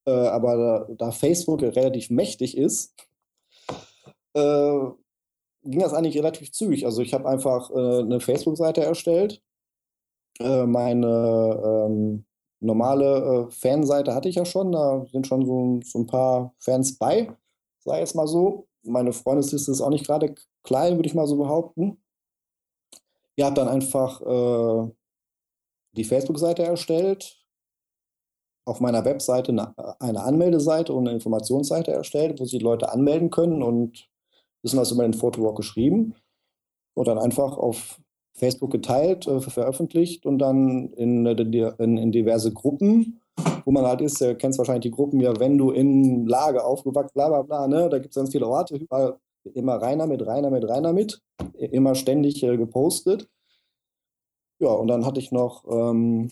Äh, 0.06 0.12
aber 0.12 0.88
da, 0.88 0.93
da, 0.95 1.12
Facebook 1.12 1.62
relativ 1.62 2.10
mächtig 2.10 2.56
ist, 2.58 2.95
äh, 4.34 4.80
ging 5.63 5.80
das 5.80 5.93
eigentlich 5.93 6.17
relativ 6.17 6.52
zügig. 6.52 6.86
Also 6.86 7.02
ich 7.02 7.13
habe 7.13 7.28
einfach 7.28 7.69
äh, 7.71 8.00
eine 8.00 8.19
Facebook-Seite 8.19 8.82
erstellt. 8.82 9.41
Äh, 10.39 10.65
meine 10.65 11.88
ähm, 11.88 12.26
normale 12.60 13.47
äh, 13.47 13.52
Fanseite 13.52 14.13
hatte 14.13 14.30
ich 14.30 14.36
ja 14.36 14.45
schon. 14.45 14.71
Da 14.71 15.06
sind 15.12 15.28
schon 15.28 15.45
so, 15.45 15.80
so 15.84 16.00
ein 16.00 16.08
paar 16.08 16.54
Fans 16.60 16.97
bei, 16.97 17.36
sei 17.80 18.00
jetzt 18.00 18.15
mal 18.15 18.28
so. 18.28 18.67
Meine 18.84 19.13
Freundesliste 19.13 19.71
ist 19.71 19.82
auch 19.82 19.89
nicht 19.89 20.06
gerade 20.06 20.34
klein, 20.63 20.95
würde 20.95 21.08
ich 21.08 21.15
mal 21.15 21.28
so 21.28 21.38
behaupten. 21.38 22.02
Ihr 23.36 23.45
habt 23.45 23.58
dann 23.58 23.67
einfach 23.67 24.21
äh, 24.21 24.91
die 25.93 26.04
Facebook-Seite 26.04 26.63
erstellt, 26.63 27.38
auf 28.65 28.80
meiner 28.80 29.04
Webseite 29.06 29.52
eine, 29.52 30.24
Anmeldeseite 30.24 30.93
und 30.93 31.08
eine 31.08 31.15
Informationsseite 31.15 31.91
erstellt, 31.91 32.39
wo 32.39 32.45
sich 32.45 32.62
Leute 32.62 32.91
anmelden 32.91 33.30
können 33.30 33.63
und 33.63 34.11
wissen 34.63 34.80
was 34.80 34.91
über 34.91 35.04
den 35.04 35.13
Photowalk 35.13 35.56
geschrieben 35.56 36.15
und 36.93 37.08
dann 37.08 37.17
einfach 37.17 37.58
auf 37.58 38.00
Facebook 38.34 38.71
geteilt, 38.71 39.28
äh, 39.28 39.39
veröffentlicht 39.39 40.26
und 40.26 40.39
dann 40.39 40.93
in, 40.93 41.26
in, 41.26 41.97
in, 41.97 42.12
diverse 42.12 42.54
Gruppen, 42.54 43.21
wo 43.65 43.71
man 43.71 43.86
halt 43.86 44.02
ist, 44.02 44.21
ihr 44.21 44.36
kennt 44.36 44.58
wahrscheinlich 44.58 44.84
die 44.84 44.91
Gruppen 44.91 45.19
ja, 45.19 45.38
wenn 45.39 45.58
du 45.58 45.71
in 45.71 46.26
Lage 46.26 46.63
aufgewachsen, 46.63 47.12
bla 47.13 47.28
bla 47.28 47.41
bla, 47.41 47.67
ne? 47.67 47.89
da 47.89 48.00
gibt 48.00 48.15
es 48.15 48.15
ganz 48.15 48.32
viele 48.32 48.47
Orte, 48.47 48.78
überall, 48.78 49.17
immer 49.54 49.76
reiner 49.76 50.08
mit, 50.08 50.26
reiner 50.26 50.50
mit, 50.50 50.67
reiner 50.67 50.93
mit, 50.93 51.21
immer 51.58 51.95
ständig 51.95 52.43
äh, 52.43 52.58
gepostet. 52.58 53.28
Ja, 54.60 54.69
und 54.69 54.88
dann 54.88 55.06
hatte 55.06 55.19
ich 55.19 55.32
noch, 55.32 55.65
ähm, 55.67 56.32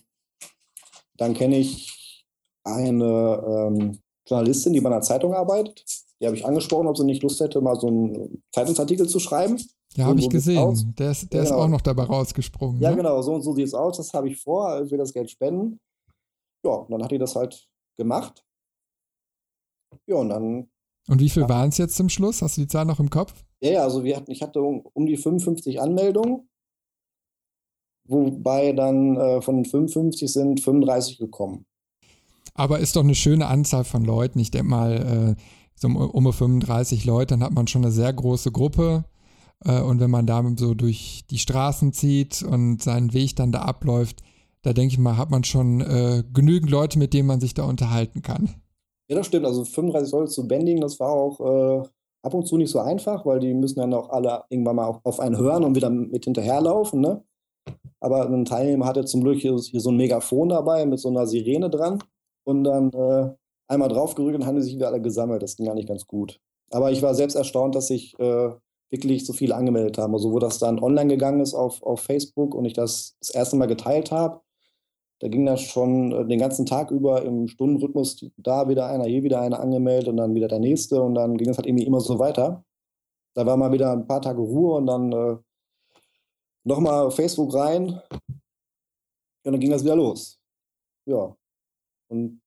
dann 1.18 1.34
kenne 1.34 1.58
ich 1.58 2.26
eine 2.64 3.44
ähm, 3.46 4.00
Journalistin, 4.28 4.74
die 4.74 4.82
bei 4.82 4.90
einer 4.90 5.02
Zeitung 5.02 5.34
arbeitet. 5.34 5.84
Die 6.22 6.26
habe 6.26 6.36
ich 6.36 6.46
angesprochen, 6.46 6.88
ob 6.88 6.98
sie 6.98 7.06
nicht 7.06 7.24
Lust 7.24 7.40
hätte, 7.40 7.62
mal 7.62 7.80
so 7.80 7.88
einen 7.88 8.44
Zeitungsartikel 8.52 9.08
zu 9.08 9.20
schreiben. 9.20 9.58
Ja, 9.96 10.06
habe 10.06 10.20
ich 10.20 10.30
gesehen. 10.30 10.94
Der, 10.98 11.12
ist, 11.12 11.34
der 11.34 11.44
genau. 11.44 11.44
ist 11.44 11.52
auch 11.52 11.68
noch 11.68 11.82
dabei 11.82 12.04
rausgesprungen. 12.04 12.82
Ja, 12.82 12.92
ne? 12.92 12.98
genau, 12.98 13.22
so 13.22 13.34
und 13.34 13.42
so 13.42 13.54
sieht 13.54 13.68
es 13.68 13.74
aus. 13.74 13.98
Das 13.98 14.14
habe 14.14 14.30
ich 14.30 14.42
vor, 14.42 14.82
ich 14.84 14.92
will 14.92 14.98
das 14.98 15.14
Geld 15.14 15.32
spenden. 15.32 15.80
Ja, 16.64 16.72
und 16.72 16.92
dann 16.92 17.04
hat 17.04 17.12
die 17.12 17.18
das 17.18 17.36
halt 17.36 17.68
gemacht. 17.98 18.46
Ja, 20.08 20.18
und 20.18 20.30
dann. 20.30 20.70
Und 21.08 21.20
wie 21.20 21.30
viel 21.30 21.44
ja. 21.44 21.50
waren 21.50 21.70
es 21.70 21.78
jetzt 21.78 21.96
zum 21.96 22.10
Schluss? 22.10 22.42
Hast 22.42 22.58
du 22.58 22.62
die 22.62 22.68
Zahl 22.68 22.86
noch 22.86 23.00
im 23.00 23.10
Kopf? 23.10 23.34
Ja, 23.62 23.72
ja, 23.72 23.84
also 23.84 24.04
wir 24.04 24.16
hatten, 24.16 24.32
ich 24.32 24.42
hatte 24.42 24.62
um, 24.62 24.86
um 24.94 25.06
die 25.06 25.18
55 25.18 25.82
Anmeldungen, 25.82 26.50
wobei 28.08 28.74
dann 28.74 29.18
äh, 29.18 29.42
von 29.42 29.56
den 29.56 29.66
55 29.66 30.32
sind 30.32 30.60
35 30.60 31.18
gekommen. 31.18 31.66
Aber 32.54 32.80
ist 32.80 32.96
doch 32.96 33.04
eine 33.04 33.16
schöne 33.16 33.48
Anzahl 33.48 33.86
von 33.86 34.04
Leuten. 34.04 34.40
Ich 34.40 34.52
denke 34.52 34.68
mal, 34.68 35.36
äh, 35.38 35.42
so 35.80 35.88
um 35.88 36.32
35 36.32 37.06
Leute, 37.06 37.36
dann 37.36 37.44
hat 37.44 37.54
man 37.54 37.68
schon 37.68 37.84
eine 37.84 37.92
sehr 37.92 38.12
große 38.12 38.52
Gruppe. 38.52 39.06
Äh, 39.64 39.82
und 39.82 40.00
wenn 40.00 40.12
man 40.12 40.26
da 40.26 40.44
so 40.58 40.74
durch 40.74 41.24
die 41.30 41.38
Straßen 41.38 41.94
zieht 41.94 42.44
und 42.44 42.82
seinen 42.82 43.14
Weg 43.14 43.36
dann 43.36 43.52
da 43.52 43.62
abläuft, 43.62 44.24
da 44.62 44.74
denke 44.74 44.94
ich 44.94 45.00
mal, 45.00 45.18
hat 45.18 45.30
man 45.30 45.44
schon 45.44 45.82
äh, 45.82 46.24
genügend 46.34 46.70
Leute, 46.70 47.00
mit 47.00 47.14
denen 47.14 47.28
man 47.28 47.40
sich 47.40 47.54
da 47.54 47.64
unterhalten 47.64 48.22
kann. 48.22 48.50
Ja, 49.10 49.16
das 49.16 49.28
stimmt. 49.28 49.46
Also 49.46 49.64
35 49.64 50.12
Leute 50.12 50.32
zu 50.32 50.48
bändigen, 50.48 50.82
das 50.82 51.00
war 51.00 51.12
auch 51.12 51.40
äh, 51.40 51.88
ab 52.22 52.34
und 52.34 52.46
zu 52.46 52.58
nicht 52.58 52.70
so 52.70 52.80
einfach, 52.80 53.26
weil 53.26 53.40
die 53.40 53.54
müssen 53.54 53.80
dann 53.80 53.94
auch 53.94 54.10
alle 54.10 54.44
irgendwann 54.50 54.76
mal 54.76 54.86
auf, 54.86 55.00
auf 55.04 55.20
einen 55.20 55.38
hören 55.38 55.64
und 55.64 55.76
wieder 55.76 55.90
mit 55.90 56.26
hinterherlaufen. 56.26 57.00
Ne? 57.00 57.24
Aber 58.02 58.26
ein 58.30 58.46
Teilnehmer 58.46 58.86
hatte 58.86 59.06
zum 59.06 59.22
Glück 59.22 59.40
hier, 59.40 59.58
hier 59.58 59.82
so 59.82 59.92
ein 59.92 59.98
Megafon 59.98 60.50
dabei 60.50 60.86
mit 60.86 61.00
so 61.00 61.10
einer 61.10 61.26
Sirene 61.26 61.70
dran. 61.70 62.04
Und 62.44 62.64
dann 62.64 62.92
äh, 62.92 63.34
einmal 63.70 63.90
draufgerückt 63.90 64.36
und 64.36 64.46
haben 64.46 64.62
sich 64.62 64.76
wieder 64.76 64.88
alle 64.88 65.02
gesammelt. 65.02 65.42
Das 65.42 65.56
ging 65.56 65.68
gar 65.68 65.76
nicht 65.76 65.88
ganz 65.88 66.06
gut. 66.06 66.40
Aber 66.72 66.92
ich 66.92 67.02
war 67.02 67.16
selbst 67.16 67.36
erstaunt, 67.36 67.76
dass 67.76 67.88
sich 67.88 68.18
äh, 68.20 68.50
wirklich 68.90 69.26
so 69.26 69.34
viele 69.34 69.56
angemeldet 69.56 69.98
haben. 69.98 70.14
Also 70.14 70.32
wo 70.32 70.40
das 70.40 70.60
dann 70.60 70.80
online 70.80 71.10
gegangen 71.10 71.40
ist 71.40 71.54
auf, 71.54 71.82
auf 71.84 72.02
Facebook 72.02 72.56
und 72.56 72.66
ich 72.66 72.74
das 72.74 73.16
das 73.20 73.30
erste 73.30 73.56
Mal 73.56 73.68
geteilt 73.68 74.12
habe, 74.12 74.42
da 75.20 75.28
ging 75.28 75.46
das 75.46 75.62
schon 75.62 76.12
äh, 76.12 76.26
den 76.26 76.40
ganzen 76.40 76.66
Tag 76.66 76.92
über 76.92 77.24
im 77.24 77.48
Stundenrhythmus 77.48 78.26
da 78.38 78.68
wieder 78.70 78.88
einer, 78.88 79.06
hier 79.06 79.24
wieder 79.24 79.42
einer 79.42 79.60
angemeldet 79.60 80.10
und 80.10 80.18
dann 80.18 80.36
wieder 80.36 80.48
der 80.48 80.60
nächste 80.60 81.02
und 81.02 81.16
dann 81.16 81.38
ging 81.38 81.48
das 81.48 81.58
halt 81.58 81.68
irgendwie 81.68 81.86
immer 81.86 82.02
so 82.02 82.20
weiter. 82.20 82.64
da 83.36 83.46
war 83.46 83.58
mal 83.58 83.72
wieder 83.72 83.92
ein 83.92 84.08
paar 84.08 84.22
Tage 84.22 84.42
Ruhe 84.42 84.76
und 84.76 84.88
dann 84.88 85.12
äh, 85.12 85.38
nochmal 86.64 87.12
Facebook 87.12 87.54
rein. 87.54 88.02
Und 89.46 89.54
dann 89.54 89.60
ging 89.60 89.72
das 89.72 89.84
wieder 89.84 89.96
los. 89.96 90.40
Ja. 91.06 91.36
Und 92.10 92.42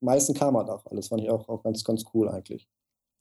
meisten 0.00 0.34
kam 0.34 0.56
halt 0.56 0.68
auch 0.68 0.84
alles. 0.86 1.08
Fand 1.08 1.22
ich 1.22 1.30
auch, 1.30 1.48
auch 1.48 1.62
ganz, 1.62 1.84
ganz 1.84 2.04
cool 2.14 2.28
eigentlich. 2.28 2.68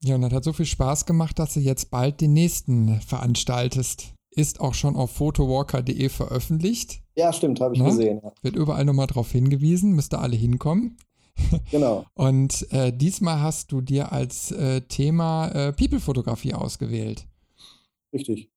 Ja, 0.04 0.16
und 0.16 0.22
das 0.22 0.34
hat 0.34 0.44
so 0.44 0.54
viel 0.54 0.66
Spaß 0.66 1.06
gemacht, 1.06 1.40
dass 1.40 1.54
du 1.54 1.60
jetzt 1.60 1.90
bald 1.90 2.22
den 2.22 2.34
nächsten 2.34 3.02
veranstaltest. 3.02 4.14
Ist 4.32 4.60
auch 4.60 4.74
schon 4.74 4.96
auf 4.96 5.12
photowalker.de 5.12 6.10
veröffentlicht. 6.10 7.02
Ja, 7.16 7.32
stimmt, 7.32 7.62
habe 7.62 7.74
ich 7.74 7.80
Na? 7.80 7.86
Ne? 7.86 7.92
gesehen. 7.92 8.22
Ja. 8.24 8.32
Wird 8.42 8.56
überall 8.56 8.84
nochmal 8.84 9.08
drauf 9.08 9.32
hingewiesen, 9.32 9.94
müsste 9.94 10.20
alle 10.20 10.36
hinkommen. 10.36 10.98
Genau. 11.70 12.06
und 12.14 12.66
äh, 12.72 12.96
diesmal 12.96 13.42
hast 13.42 13.74
du 13.74 13.82
dir 13.82 14.14
als 14.14 14.52
äh, 14.52 14.80
Thema 14.82 15.50
äh, 15.50 15.74
People-Fotografie 15.74 16.54
ausgewählt. 16.54 17.28
Richtig. 18.14 18.50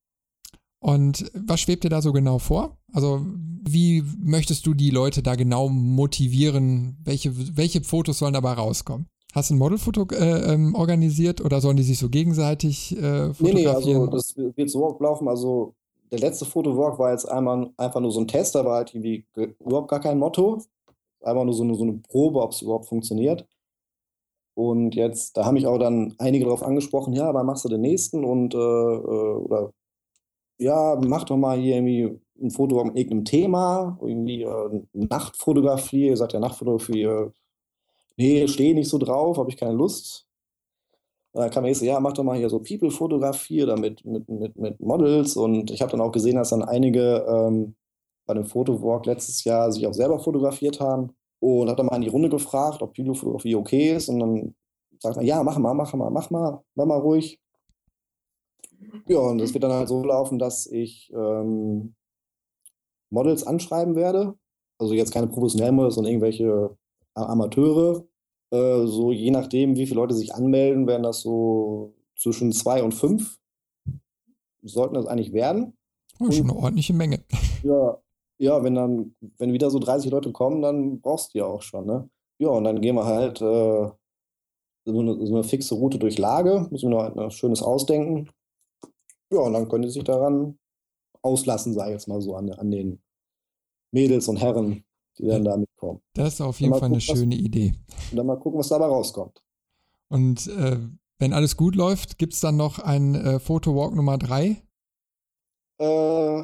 Und 0.79 1.29
was 1.33 1.59
schwebt 1.59 1.83
dir 1.83 1.89
da 1.89 2.01
so 2.01 2.13
genau 2.13 2.39
vor? 2.39 2.77
Also, 2.93 3.25
wie 3.67 4.03
möchtest 4.17 4.65
du 4.65 4.73
die 4.73 4.91
Leute 4.91 5.21
da 5.21 5.35
genau 5.35 5.67
motivieren? 5.67 6.97
Welche, 7.03 7.57
welche 7.57 7.81
Fotos 7.81 8.19
sollen 8.19 8.33
dabei 8.33 8.53
rauskommen? 8.53 9.07
Hast 9.33 9.49
du 9.49 9.55
ein 9.55 9.59
Modelfoto 9.59 10.07
äh, 10.11 10.53
ähm, 10.53 10.73
organisiert 10.73 11.41
oder 11.41 11.61
sollen 11.61 11.77
die 11.77 11.83
sich 11.83 11.99
so 11.99 12.09
gegenseitig 12.09 12.97
äh, 12.97 13.33
fotografieren? 13.33 13.53
Nee, 13.53 13.53
nee, 13.53 13.67
also 13.67 14.07
das 14.07 14.35
wird 14.35 14.69
so 14.69 14.87
ablaufen. 14.89 15.27
Also 15.27 15.75
der 16.11 16.19
letzte 16.19 16.45
Fotowalk 16.45 16.97
war 16.97 17.11
jetzt 17.11 17.29
einmal 17.29 17.69
einfach 17.77 17.99
nur 17.99 18.11
so 18.11 18.21
ein 18.21 18.27
Test, 18.27 18.55
da 18.55 18.65
war 18.65 18.77
halt 18.77 18.95
irgendwie 18.95 19.25
überhaupt 19.35 19.89
gar 19.89 19.99
kein 19.99 20.17
Motto. 20.17 20.63
Einfach 21.21 21.43
nur 21.43 21.53
so 21.53 21.63
eine, 21.63 21.75
so 21.75 21.83
eine 21.83 21.93
Probe, 21.93 22.41
ob 22.41 22.53
es 22.53 22.61
überhaupt 22.61 22.87
funktioniert. 22.87 23.45
Und 24.55 24.95
jetzt, 24.95 25.37
da 25.37 25.45
haben 25.45 25.53
mich 25.53 25.67
auch 25.67 25.77
dann 25.77 26.15
einige 26.17 26.45
darauf 26.45 26.63
angesprochen, 26.63 27.13
ja, 27.13 27.33
wann 27.33 27.45
machst 27.45 27.65
du 27.65 27.69
den 27.69 27.81
nächsten? 27.81 28.25
Und 28.25 28.55
äh, 28.55 28.57
äh 28.57 28.59
oder 28.59 29.73
ja, 30.59 30.99
mach 31.03 31.23
doch 31.23 31.37
mal 31.37 31.57
hier 31.57 31.77
irgendwie 31.77 32.19
ein 32.41 32.51
Foto 32.51 32.83
mit 32.83 32.97
irgendeinem 32.97 33.25
Thema, 33.25 33.97
irgendwie 34.01 34.43
äh, 34.43 34.81
Nachtfotografie, 34.93 36.07
ihr 36.07 36.17
sagt 36.17 36.33
ja 36.33 36.39
Nachtfotografie, 36.39 37.03
äh, 37.03 37.31
nee, 38.17 38.47
stehe 38.47 38.75
nicht 38.75 38.89
so 38.89 38.97
drauf, 38.97 39.37
habe 39.37 39.49
ich 39.49 39.57
keine 39.57 39.73
Lust. 39.73 40.27
Dann 41.33 41.49
kam 41.51 41.71
so, 41.73 41.85
ja, 41.85 41.99
mach 41.99 42.13
doch 42.13 42.23
mal 42.23 42.37
hier 42.37 42.49
so 42.49 42.59
People-Fotografie 42.59 43.63
oder 43.63 43.77
mit, 43.77 44.03
mit, 44.03 44.27
mit, 44.27 44.55
mit 44.57 44.79
Models. 44.79 45.37
Und 45.37 45.71
ich 45.71 45.81
habe 45.81 45.91
dann 45.91 46.01
auch 46.01 46.11
gesehen, 46.11 46.35
dass 46.35 46.49
dann 46.49 46.63
einige 46.63 47.25
ähm, 47.29 47.75
bei 48.25 48.33
dem 48.33 48.45
Fotowalk 48.45 49.05
letztes 49.05 49.43
Jahr 49.43 49.71
sich 49.71 49.85
auch 49.85 49.93
selber 49.93 50.19
fotografiert 50.19 50.79
haben. 50.79 51.11
Und 51.39 51.67
habe 51.67 51.77
dann 51.77 51.85
mal 51.85 51.95
in 51.95 52.01
die 52.01 52.09
Runde 52.09 52.29
gefragt, 52.29 52.81
ob 52.81 52.95
People-Fotografie 52.95 53.55
okay 53.55 53.93
ist. 53.95 54.09
Und 54.09 54.19
dann 54.19 54.55
sagt 54.99 55.17
er, 55.17 55.23
ja, 55.23 55.43
mach 55.43 55.57
mal, 55.59 55.73
mach 55.73 55.93
mal, 55.93 56.09
mach 56.09 56.29
mal, 56.31 56.63
mach 56.75 56.85
mal 56.85 56.99
ruhig. 56.99 57.39
Ja, 59.07 59.19
und 59.19 59.41
es 59.41 59.53
wird 59.53 59.63
dann 59.63 59.71
halt 59.71 59.87
so 59.87 60.03
laufen, 60.03 60.39
dass 60.39 60.67
ich 60.67 61.11
ähm, 61.13 61.95
Models 63.09 63.45
anschreiben 63.45 63.95
werde. 63.95 64.35
Also 64.77 64.93
jetzt 64.93 65.13
keine 65.13 65.27
professionellen 65.27 65.75
Models, 65.75 65.95
sondern 65.95 66.13
irgendwelche 66.13 66.77
Amateure. 67.13 68.05
Äh, 68.51 68.85
so 68.85 69.11
je 69.11 69.31
nachdem, 69.31 69.75
wie 69.75 69.85
viele 69.85 69.99
Leute 69.99 70.15
sich 70.15 70.33
anmelden, 70.33 70.87
werden 70.87 71.03
das 71.03 71.21
so 71.21 71.95
zwischen 72.17 72.51
zwei 72.51 72.83
und 72.83 72.93
fünf. 72.93 73.37
Sollten 74.61 74.95
das 74.95 75.05
eigentlich 75.05 75.33
werden. 75.33 75.77
Oh, 76.19 76.31
schon 76.31 76.49
eine 76.49 76.59
ordentliche 76.59 76.93
Menge. 76.93 77.23
Ja, 77.61 77.97
ja, 78.37 78.63
wenn 78.63 78.75
dann, 78.75 79.15
wenn 79.37 79.51
wieder 79.51 79.69
so 79.69 79.79
30 79.79 80.11
Leute 80.11 80.31
kommen, 80.31 80.61
dann 80.61 81.01
brauchst 81.01 81.33
du 81.33 81.39
ja 81.39 81.45
auch 81.45 81.61
schon, 81.61 81.85
ne? 81.85 82.09
Ja, 82.37 82.47
und 82.47 82.63
dann 82.63 82.79
gehen 82.79 82.95
wir 82.95 83.03
halt 83.03 83.41
äh, 83.41 83.89
so, 84.85 84.99
eine, 84.99 85.25
so, 85.25 85.35
eine, 85.35 85.43
fixe 85.43 85.75
Route 85.75 85.99
durch 85.99 86.17
Lage, 86.17 86.65
müssen 86.71 86.89
wir 86.89 86.95
noch 86.95 87.17
ein 87.17 87.31
schönes 87.31 87.61
ausdenken. 87.61 88.29
Ja, 89.31 89.39
und 89.39 89.53
dann 89.53 89.67
können 89.69 89.83
die 89.83 89.89
sich 89.89 90.03
daran 90.03 90.57
auslassen, 91.21 91.73
sage 91.73 91.91
ich 91.91 91.93
jetzt 91.95 92.07
mal 92.07 92.21
so, 92.21 92.35
an, 92.35 92.49
an 92.51 92.71
den 92.71 93.01
Mädels 93.91 94.27
und 94.27 94.37
Herren, 94.37 94.83
die 95.17 95.27
dann 95.27 95.43
da 95.43 95.57
mitkommen. 95.57 96.01
Das 96.13 96.35
ist 96.35 96.41
auf 96.41 96.59
jeden 96.59 96.73
Fall 96.73 96.81
gucken, 96.81 96.93
eine 96.93 97.01
schöne 97.01 97.35
was, 97.35 97.41
Idee. 97.41 97.75
Und 98.11 98.17
dann 98.17 98.25
mal 98.25 98.39
gucken, 98.39 98.59
was 98.59 98.69
dabei 98.69 98.85
rauskommt. 98.85 99.43
Und 100.09 100.47
äh, 100.47 100.77
wenn 101.19 101.33
alles 101.33 101.57
gut 101.57 101.75
läuft, 101.75 102.17
gibt 102.17 102.33
es 102.33 102.39
dann 102.39 102.57
noch 102.57 102.79
ein 102.79 103.15
äh, 103.15 103.39
Fotowalk 103.39 103.93
Nummer 103.93 104.17
3? 104.17 104.63
Äh, 105.79 106.43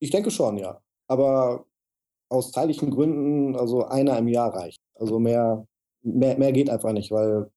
ich 0.00 0.10
denke 0.10 0.30
schon, 0.30 0.58
ja. 0.58 0.80
Aber 1.06 1.66
aus 2.30 2.52
zeitlichen 2.52 2.90
Gründen, 2.90 3.56
also 3.56 3.84
einer 3.86 4.18
im 4.18 4.28
Jahr 4.28 4.54
reicht. 4.54 4.82
Also 4.94 5.18
mehr, 5.18 5.66
mehr, 6.02 6.38
mehr 6.38 6.52
geht 6.52 6.70
einfach 6.70 6.92
nicht, 6.92 7.10
weil 7.10 7.50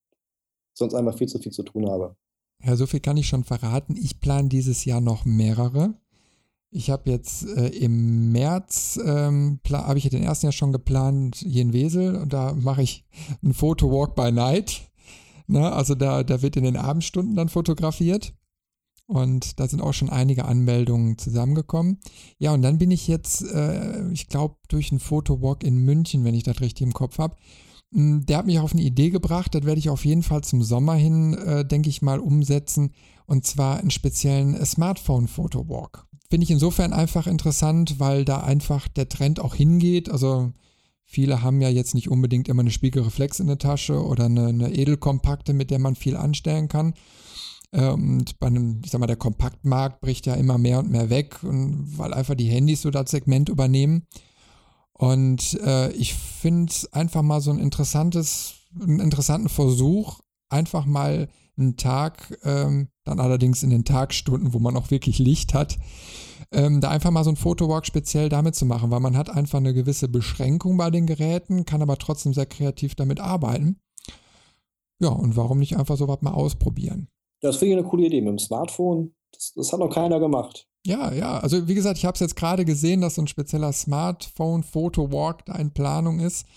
sonst 0.74 0.94
einfach 0.94 1.18
viel 1.18 1.28
zu 1.28 1.40
viel 1.40 1.52
zu 1.52 1.64
tun 1.64 1.90
habe. 1.90 2.16
Ja, 2.64 2.76
so 2.76 2.86
viel 2.86 3.00
kann 3.00 3.18
ich 3.18 3.28
schon 3.28 3.44
verraten. 3.44 3.96
Ich 3.98 4.20
plane 4.20 4.50
dieses 4.50 4.86
Jahr 4.86 5.02
noch 5.02 5.26
mehrere. 5.26 5.96
Ich 6.70 6.90
habe 6.90 7.10
jetzt 7.10 7.46
äh, 7.48 7.68
im 7.68 8.32
März, 8.32 9.00
ähm, 9.04 9.60
habe 9.70 10.00
ich 10.00 10.08
den 10.10 10.24
ersten 10.24 10.46
Jahr 10.46 10.54
schon 10.54 10.72
geplant, 10.72 11.36
hier 11.38 11.64
in 11.64 11.74
Wesel 11.74 12.16
und 12.16 12.32
da 12.32 12.54
mache 12.54 12.82
ich 12.82 13.06
ein 13.44 13.54
Foto 13.54 13.92
Walk 13.92 14.16
by 14.16 14.32
Night. 14.32 14.90
Ne? 15.48 15.70
Also 15.72 15.96
da, 15.96 16.24
da 16.24 16.42
wird 16.42 16.56
in 16.56 16.64
den 16.64 16.78
Abendstunden 16.78 17.36
dann 17.36 17.50
fotografiert. 17.50 18.34
Und 19.08 19.60
da 19.60 19.68
sind 19.68 19.82
auch 19.82 19.94
schon 19.94 20.10
einige 20.10 20.46
Anmeldungen 20.46 21.18
zusammengekommen. 21.18 22.00
Ja, 22.38 22.54
und 22.54 22.62
dann 22.62 22.78
bin 22.78 22.92
ich 22.92 23.10
jetzt, 23.10 23.42
äh, 23.42 24.10
ich 24.14 24.30
glaube, 24.30 24.56
durch 24.70 24.92
einen 24.92 25.02
Fotowalk 25.02 25.66
in 25.66 25.84
München, 25.84 26.24
wenn 26.24 26.34
ich 26.34 26.44
das 26.44 26.62
richtig 26.62 26.88
im 26.88 26.94
Kopf 26.94 27.18
habe, 27.18 27.36
der 27.92 28.38
hat 28.38 28.46
mich 28.46 28.60
auf 28.60 28.72
eine 28.72 28.82
Idee 28.82 29.10
gebracht, 29.10 29.54
das 29.54 29.66
werde 29.66 29.80
ich 29.80 29.90
auf 29.90 30.06
jeden 30.06 30.24
Fall 30.24 30.44
zum 30.44 30.64
Sommer 30.64 30.96
hin, 30.96 31.34
äh, 31.34 31.66
denke 31.66 31.90
ich 31.90 32.02
mal, 32.02 32.20
umsetzen. 32.20 32.92
Und 33.26 33.46
zwar 33.46 33.80
einen 33.80 33.92
speziellen 33.92 34.56
äh, 34.56 34.66
Smartphone-Fotowalk. 34.66 36.06
Finde 36.30 36.46
ich 36.46 36.52
insofern 36.52 36.94
einfach 36.94 37.28
interessant, 37.28 38.00
weil 38.00 38.24
da 38.24 38.42
einfach 38.42 38.88
der 38.88 39.10
Trend 39.10 39.42
auch 39.42 39.56
hingeht. 39.56 40.10
Also 40.10 40.54
viele 41.04 41.42
haben 41.42 41.60
ja 41.60 41.68
jetzt 41.68 41.94
nicht 41.94 42.10
unbedingt 42.10 42.48
immer 42.48 42.62
eine 42.62 42.72
Spiegelreflex 42.72 43.42
in 43.42 43.48
der 43.48 43.58
Tasche 43.58 44.02
oder 44.02 44.26
eine, 44.26 44.48
eine 44.48 44.74
Edelkompakte, 44.74 45.52
mit 45.52 45.70
der 45.70 45.80
man 45.80 45.96
viel 45.96 46.16
anstellen 46.16 46.70
kann. 46.70 46.94
Ähm, 47.74 48.20
und 48.20 48.40
bei 48.40 48.48
einem, 48.48 48.82
ich 48.86 48.92
sag 48.92 49.00
mal, 49.00 49.08
der 49.08 49.18
Kompaktmarkt 49.18 50.00
bricht 50.00 50.26
ja 50.26 50.36
immer 50.36 50.58
mehr 50.58 50.80
und 50.80 50.90
mehr 50.90 51.10
weg, 51.10 51.36
weil 51.42 52.14
einfach 52.14 52.36
die 52.36 52.50
Handys 52.50 52.82
so 52.82 52.92
das 52.92 53.12
Segment 53.12 53.50
übernehmen. 53.50 54.08
Und 55.02 55.60
äh, 55.66 55.92
ich 55.94 56.14
finde 56.14 56.72
einfach 56.92 57.24
mal 57.24 57.42
so 57.42 57.50
ein 57.50 57.58
interessantes, 57.58 58.54
einen 58.80 59.00
interessanten 59.00 59.50
Versuch, 59.50 60.20
einfach 60.48 60.86
mal 60.86 61.28
einen 61.58 61.76
Tag, 61.76 62.38
ähm, 62.44 62.88
dann 63.04 63.20
allerdings 63.20 63.64
in 63.64 63.72
den 63.72 63.84
Tagstunden, 63.84 64.54
wo 64.54 64.60
man 64.60 64.78
auch 64.78 64.92
wirklich 64.92 65.18
Licht 65.18 65.56
hat, 65.56 65.80
ähm, 66.52 66.82
da 66.82 66.90
einfach 66.92 67.10
mal 67.10 67.24
so 67.24 67.32
ein 67.32 67.36
Fotowalk 67.36 67.88
speziell 67.88 68.30
damit 68.30 68.54
zu 68.54 68.68
machen, 68.68 68.92
weil 68.92 69.00
man 69.00 69.18
hat 69.18 69.32
einfach 69.32 69.58
eine 69.58 69.74
gewisse 69.74 70.08
Beschränkung 70.08 70.78
bei 70.78 70.92
den 70.92 71.08
Geräten, 71.08 71.66
kann 71.66 71.82
aber 71.82 71.98
trotzdem 71.98 72.36
sehr 72.36 72.46
kreativ 72.46 72.94
damit 72.94 73.20
arbeiten. 73.20 73.80
Ja, 75.00 75.10
und 75.10 75.36
warum 75.36 75.58
nicht 75.58 75.78
einfach 75.78 75.98
sowas 75.98 76.22
mal 76.22 76.34
ausprobieren? 76.34 77.08
Das 77.42 77.58
finde 77.58 77.74
ich 77.74 77.80
eine 77.80 77.90
coole 77.90 78.06
Idee 78.06 78.22
mit 78.22 78.30
dem 78.30 78.38
Smartphone. 78.38 79.16
Das, 79.32 79.54
das 79.56 79.74
hat 79.74 79.80
noch 79.80 79.90
keiner 79.90 80.20
gemacht. 80.20 80.68
Ja, 80.86 81.12
ja. 81.14 81.40
Also 81.40 81.68
wie 81.68 81.76
gesagt, 81.76 81.98
ich 81.98 82.06
habe 82.06 82.16
es 82.16 82.20
jetzt 82.22 82.36
gerade 82.36 82.66
gesehen, 82.66 83.02
dass 83.02 83.16
so 83.16 83.22
ein 83.22 83.28
spezieller 83.28 83.72
Smartphone-Foto-Walk 83.72 85.46
da 85.46 85.56
in 85.56 85.72
Planung 85.72 86.20
ist. 86.20 86.48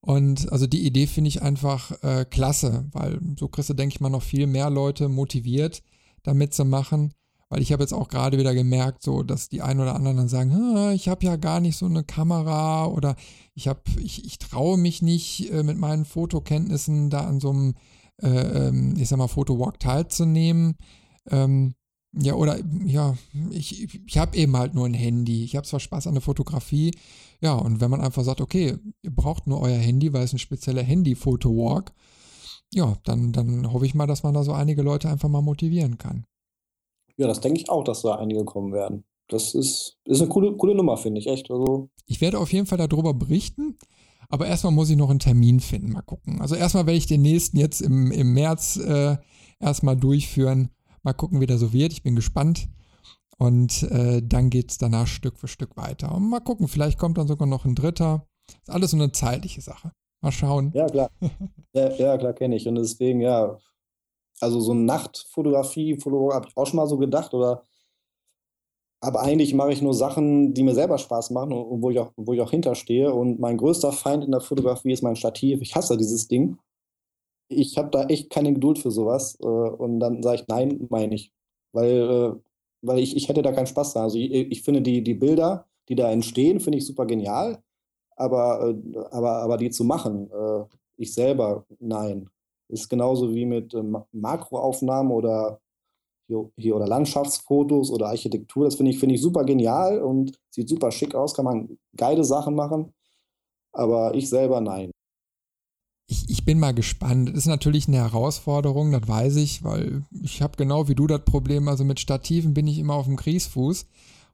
Und 0.00 0.52
also 0.52 0.66
die 0.66 0.86
Idee 0.86 1.06
finde 1.06 1.28
ich 1.28 1.42
einfach 1.42 1.90
äh, 2.02 2.24
klasse, 2.28 2.86
weil 2.92 3.18
so 3.38 3.48
kriegst 3.48 3.70
du, 3.70 3.74
denke 3.74 3.94
ich 3.94 4.00
mal, 4.00 4.10
noch 4.10 4.22
viel 4.22 4.46
mehr 4.46 4.70
Leute 4.70 5.08
motiviert, 5.08 5.82
da 6.22 6.34
mitzumachen. 6.34 7.14
Weil 7.48 7.62
ich 7.62 7.72
habe 7.72 7.82
jetzt 7.82 7.92
auch 7.92 8.08
gerade 8.08 8.38
wieder 8.38 8.54
gemerkt, 8.54 9.02
so 9.02 9.22
dass 9.22 9.48
die 9.48 9.62
einen 9.62 9.80
oder 9.80 9.94
anderen 9.94 10.16
dann 10.18 10.28
sagen, 10.28 10.92
ich 10.92 11.08
habe 11.08 11.24
ja 11.26 11.36
gar 11.36 11.60
nicht 11.60 11.76
so 11.76 11.86
eine 11.86 12.04
Kamera 12.04 12.86
oder 12.86 13.16
ich 13.54 13.68
habe, 13.68 13.80
ich, 14.02 14.24
ich 14.24 14.38
traue 14.38 14.76
mich 14.78 15.02
nicht 15.02 15.50
äh, 15.52 15.62
mit 15.62 15.78
meinen 15.78 16.04
Fotokenntnissen 16.04 17.10
da 17.10 17.26
an 17.26 17.40
so 17.40 17.50
einem, 17.50 17.74
äh, 18.22 18.28
ähm, 18.28 18.94
ich 18.98 19.08
sag 19.08 19.18
mal, 19.18 19.28
Fotowalk 19.28 19.78
teilzunehmen. 19.80 20.76
Ähm, 21.30 21.74
ja, 22.16 22.34
oder 22.34 22.58
ja, 22.84 23.16
ich, 23.50 23.98
ich 24.06 24.18
habe 24.18 24.36
eben 24.36 24.56
halt 24.56 24.74
nur 24.74 24.86
ein 24.86 24.94
Handy. 24.94 25.44
Ich 25.44 25.56
habe 25.56 25.66
zwar 25.66 25.80
Spaß 25.80 26.06
an 26.06 26.14
der 26.14 26.22
Fotografie. 26.22 26.92
Ja, 27.40 27.54
und 27.54 27.80
wenn 27.80 27.90
man 27.90 28.00
einfach 28.00 28.22
sagt, 28.22 28.40
okay, 28.40 28.76
ihr 29.02 29.14
braucht 29.14 29.46
nur 29.46 29.60
euer 29.60 29.78
Handy, 29.78 30.12
weil 30.12 30.24
es 30.24 30.32
ein 30.32 30.38
spezieller 30.38 30.82
Handy-Foto-Walk, 30.82 31.92
ja, 32.72 32.96
dann, 33.04 33.32
dann 33.32 33.72
hoffe 33.72 33.86
ich 33.86 33.94
mal, 33.94 34.06
dass 34.06 34.22
man 34.22 34.34
da 34.34 34.42
so 34.42 34.52
einige 34.52 34.82
Leute 34.82 35.08
einfach 35.08 35.28
mal 35.28 35.42
motivieren 35.42 35.98
kann. 35.98 36.26
Ja, 37.16 37.26
das 37.26 37.40
denke 37.40 37.60
ich 37.60 37.68
auch, 37.68 37.84
dass 37.84 38.02
da 38.02 38.16
einige 38.16 38.44
kommen 38.44 38.72
werden. 38.72 39.04
Das 39.28 39.54
ist, 39.54 39.98
ist 40.04 40.20
eine 40.20 40.28
coole, 40.28 40.56
coole 40.56 40.74
Nummer, 40.74 40.96
finde 40.96 41.20
ich, 41.20 41.26
echt. 41.26 41.50
Also 41.50 41.88
ich 42.06 42.20
werde 42.20 42.38
auf 42.38 42.52
jeden 42.52 42.66
Fall 42.66 42.78
darüber 42.78 43.14
berichten. 43.14 43.78
Aber 44.28 44.46
erstmal 44.46 44.72
muss 44.72 44.90
ich 44.90 44.96
noch 44.96 45.10
einen 45.10 45.18
Termin 45.18 45.60
finden. 45.60 45.92
Mal 45.92 46.02
gucken. 46.02 46.40
Also 46.40 46.54
erstmal 46.54 46.86
werde 46.86 46.98
ich 46.98 47.06
den 47.06 47.22
nächsten 47.22 47.58
jetzt 47.58 47.80
im, 47.80 48.10
im 48.10 48.32
März 48.32 48.76
äh, 48.76 49.16
erstmal 49.60 49.96
durchführen. 49.96 50.70
Mal 51.04 51.12
gucken, 51.12 51.40
wie 51.40 51.46
der 51.46 51.58
so 51.58 51.72
wird. 51.72 51.92
Ich 51.92 52.02
bin 52.02 52.16
gespannt. 52.16 52.68
Und 53.38 53.82
äh, 53.84 54.22
dann 54.22 54.50
geht 54.50 54.70
es 54.70 54.78
danach 54.78 55.06
Stück 55.06 55.38
für 55.38 55.48
Stück 55.48 55.76
weiter. 55.76 56.14
Und 56.14 56.28
mal 56.28 56.40
gucken, 56.40 56.68
vielleicht 56.68 56.98
kommt 56.98 57.18
dann 57.18 57.28
sogar 57.28 57.46
noch 57.46 57.64
ein 57.64 57.74
dritter. 57.74 58.26
Ist 58.48 58.70
alles 58.70 58.90
so 58.92 58.96
eine 58.96 59.12
zeitliche 59.12 59.60
Sache. 59.60 59.92
Mal 60.22 60.32
schauen. 60.32 60.72
Ja, 60.74 60.86
klar. 60.86 61.10
ja, 61.74 61.92
ja 61.94 62.18
klar, 62.18 62.32
kenne 62.32 62.56
ich. 62.56 62.66
Und 62.66 62.76
deswegen, 62.76 63.20
ja, 63.20 63.58
also 64.40 64.60
so 64.60 64.72
eine 64.72 64.82
Nachtfotografie, 64.82 66.00
Fotograf 66.00 66.34
habe 66.34 66.48
ich 66.48 66.56
auch 66.56 66.66
schon 66.66 66.76
mal 66.76 66.88
so 66.88 66.96
gedacht 66.96 67.34
oder 67.34 67.62
aber 69.04 69.20
eigentlich 69.20 69.52
mache 69.52 69.70
ich 69.70 69.82
nur 69.82 69.92
Sachen, 69.92 70.54
die 70.54 70.62
mir 70.62 70.74
selber 70.74 70.96
Spaß 70.96 71.30
machen 71.30 71.52
und 71.52 71.82
wo 71.82 71.90
ich 71.90 71.98
auch, 71.98 72.12
wo 72.16 72.32
ich 72.32 72.40
auch 72.40 72.50
hinterstehe. 72.50 73.12
Und 73.12 73.38
mein 73.38 73.58
größter 73.58 73.92
Feind 73.92 74.24
in 74.24 74.30
der 74.30 74.40
Fotografie 74.40 74.92
ist 74.92 75.02
mein 75.02 75.14
Stativ. 75.14 75.60
Ich 75.60 75.76
hasse 75.76 75.98
dieses 75.98 76.26
Ding. 76.26 76.56
Ich 77.48 77.76
habe 77.78 77.90
da 77.90 78.04
echt 78.06 78.30
keine 78.30 78.52
Geduld 78.52 78.78
für 78.78 78.90
sowas. 78.90 79.38
Äh, 79.40 79.46
und 79.46 80.00
dann 80.00 80.22
sage 80.22 80.42
ich, 80.42 80.48
nein, 80.48 80.86
meine 80.90 81.14
ich. 81.14 81.32
Weil, 81.72 81.90
äh, 81.90 82.32
weil 82.82 82.98
ich, 83.00 83.16
ich 83.16 83.28
hätte 83.28 83.42
da 83.42 83.52
keinen 83.52 83.66
Spaß 83.66 83.94
dran. 83.94 84.04
Also 84.04 84.18
ich, 84.18 84.30
ich 84.32 84.62
finde 84.62 84.82
die, 84.82 85.02
die 85.02 85.14
Bilder, 85.14 85.66
die 85.88 85.94
da 85.94 86.10
entstehen, 86.10 86.60
finde 86.60 86.78
ich 86.78 86.86
super 86.86 87.06
genial. 87.06 87.62
Aber, 88.16 88.70
äh, 88.70 88.98
aber, 89.10 89.38
aber 89.42 89.56
die 89.58 89.70
zu 89.70 89.84
machen, 89.84 90.30
ich 90.96 91.12
selber, 91.14 91.66
nein. 91.80 92.28
Ist 92.68 92.88
genauso 92.88 93.34
wie 93.34 93.44
mit 93.46 93.76
Makroaufnahmen 94.12 95.12
oder 95.12 95.60
hier, 96.28 96.50
hier 96.56 96.76
oder 96.76 96.86
Landschaftsfotos 96.86 97.90
oder 97.90 98.08
Architektur. 98.08 98.64
Das 98.64 98.76
finde 98.76 98.92
ich, 98.92 98.98
find 98.98 99.12
ich 99.12 99.20
super 99.20 99.44
genial 99.44 100.00
und 100.02 100.38
sieht 100.50 100.68
super 100.68 100.90
schick 100.90 101.14
aus, 101.14 101.34
kann 101.34 101.44
man 101.44 101.78
geile 101.96 102.24
Sachen 102.24 102.54
machen. 102.54 102.94
Aber 103.72 104.14
ich 104.14 104.28
selber 104.30 104.60
nein. 104.60 104.93
Ich, 106.06 106.28
ich 106.28 106.44
bin 106.44 106.58
mal 106.58 106.74
gespannt. 106.74 107.30
Das 107.30 107.38
ist 107.38 107.46
natürlich 107.46 107.88
eine 107.88 107.98
Herausforderung, 107.98 108.92
das 108.92 109.08
weiß 109.08 109.36
ich, 109.36 109.64
weil 109.64 110.04
ich 110.22 110.42
habe 110.42 110.56
genau 110.56 110.88
wie 110.88 110.94
du 110.94 111.06
das 111.06 111.24
Problem, 111.24 111.68
also 111.68 111.84
mit 111.84 111.98
Stativen 111.98 112.52
bin 112.52 112.66
ich 112.66 112.78
immer 112.78 112.94
auf 112.94 113.06
dem 113.06 113.16
Kriegsfuß. 113.16 113.86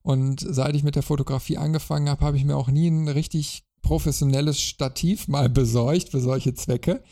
Und 0.02 0.40
seit 0.40 0.74
ich 0.74 0.82
mit 0.82 0.96
der 0.96 1.02
Fotografie 1.02 1.58
angefangen 1.58 2.08
habe, 2.08 2.24
habe 2.24 2.36
ich 2.36 2.44
mir 2.44 2.56
auch 2.56 2.68
nie 2.68 2.88
ein 2.88 3.08
richtig 3.08 3.64
professionelles 3.82 4.60
Stativ 4.60 5.28
mal 5.28 5.48
besorgt 5.48 6.10
für 6.10 6.20
solche 6.20 6.54
Zwecke. 6.54 7.02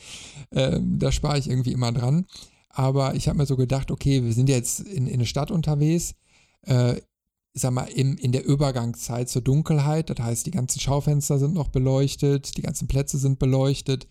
Ähm, 0.53 0.99
da 0.99 1.13
spare 1.13 1.39
ich 1.39 1.49
irgendwie 1.49 1.73
immer 1.73 1.93
dran. 1.93 2.27
Aber 2.69 3.15
ich 3.15 3.29
habe 3.29 3.39
mir 3.39 3.47
so 3.47 3.57
gedacht, 3.57 3.91
okay, 3.91 4.25
wir 4.25 4.33
sind 4.33 4.49
jetzt 4.49 4.81
in, 4.81 5.07
in 5.07 5.19
der 5.19 5.27
Stadt 5.27 5.51
unterwegs. 5.51 6.15
Äh, 6.63 6.97
sag 7.55 7.73
mal, 7.73 7.89
im, 7.89 8.17
in 8.17 8.33
der 8.33 8.47
Übergangszeit 8.47 9.29
zur 9.29 9.43
Dunkelheit. 9.43 10.11
Das 10.11 10.19
heißt, 10.19 10.47
die 10.47 10.51
ganzen 10.51 10.81
Schaufenster 10.81 11.39
sind 11.39 11.55
noch 11.55 11.69
beleuchtet, 11.69 12.57
die 12.57 12.63
ganzen 12.63 12.89
Plätze 12.89 13.19
sind 13.19 13.39
beleuchtet. 13.39 14.07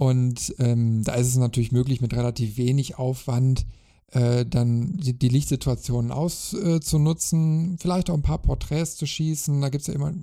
Und 0.00 0.54
ähm, 0.58 1.04
da 1.04 1.12
ist 1.12 1.26
es 1.26 1.36
natürlich 1.36 1.72
möglich, 1.72 2.00
mit 2.00 2.14
relativ 2.14 2.56
wenig 2.56 2.98
Aufwand 2.98 3.66
äh, 4.12 4.46
dann 4.46 4.96
die, 4.96 5.12
die 5.12 5.28
Lichtsituationen 5.28 6.10
auszunutzen, 6.10 7.74
äh, 7.74 7.76
vielleicht 7.78 8.08
auch 8.08 8.14
ein 8.14 8.22
paar 8.22 8.40
Porträts 8.40 8.96
zu 8.96 9.04
schießen. 9.04 9.60
Da 9.60 9.68
gibt 9.68 9.82
es 9.82 9.88
ja 9.88 9.92
immer, 9.92 10.14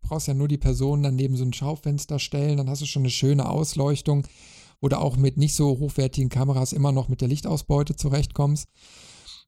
brauchst 0.00 0.26
ja 0.26 0.32
nur 0.32 0.48
die 0.48 0.56
Person 0.56 1.02
dann 1.02 1.16
neben 1.16 1.36
so 1.36 1.44
ein 1.44 1.52
Schaufenster 1.52 2.18
stellen, 2.18 2.56
dann 2.56 2.70
hast 2.70 2.80
du 2.80 2.86
schon 2.86 3.02
eine 3.02 3.10
schöne 3.10 3.46
Ausleuchtung 3.46 4.26
oder 4.80 5.02
auch 5.02 5.18
mit 5.18 5.36
nicht 5.36 5.54
so 5.54 5.80
hochwertigen 5.80 6.30
Kameras 6.30 6.72
immer 6.72 6.92
noch 6.92 7.10
mit 7.10 7.20
der 7.20 7.28
Lichtausbeute 7.28 7.94
zurechtkommst. 7.94 8.70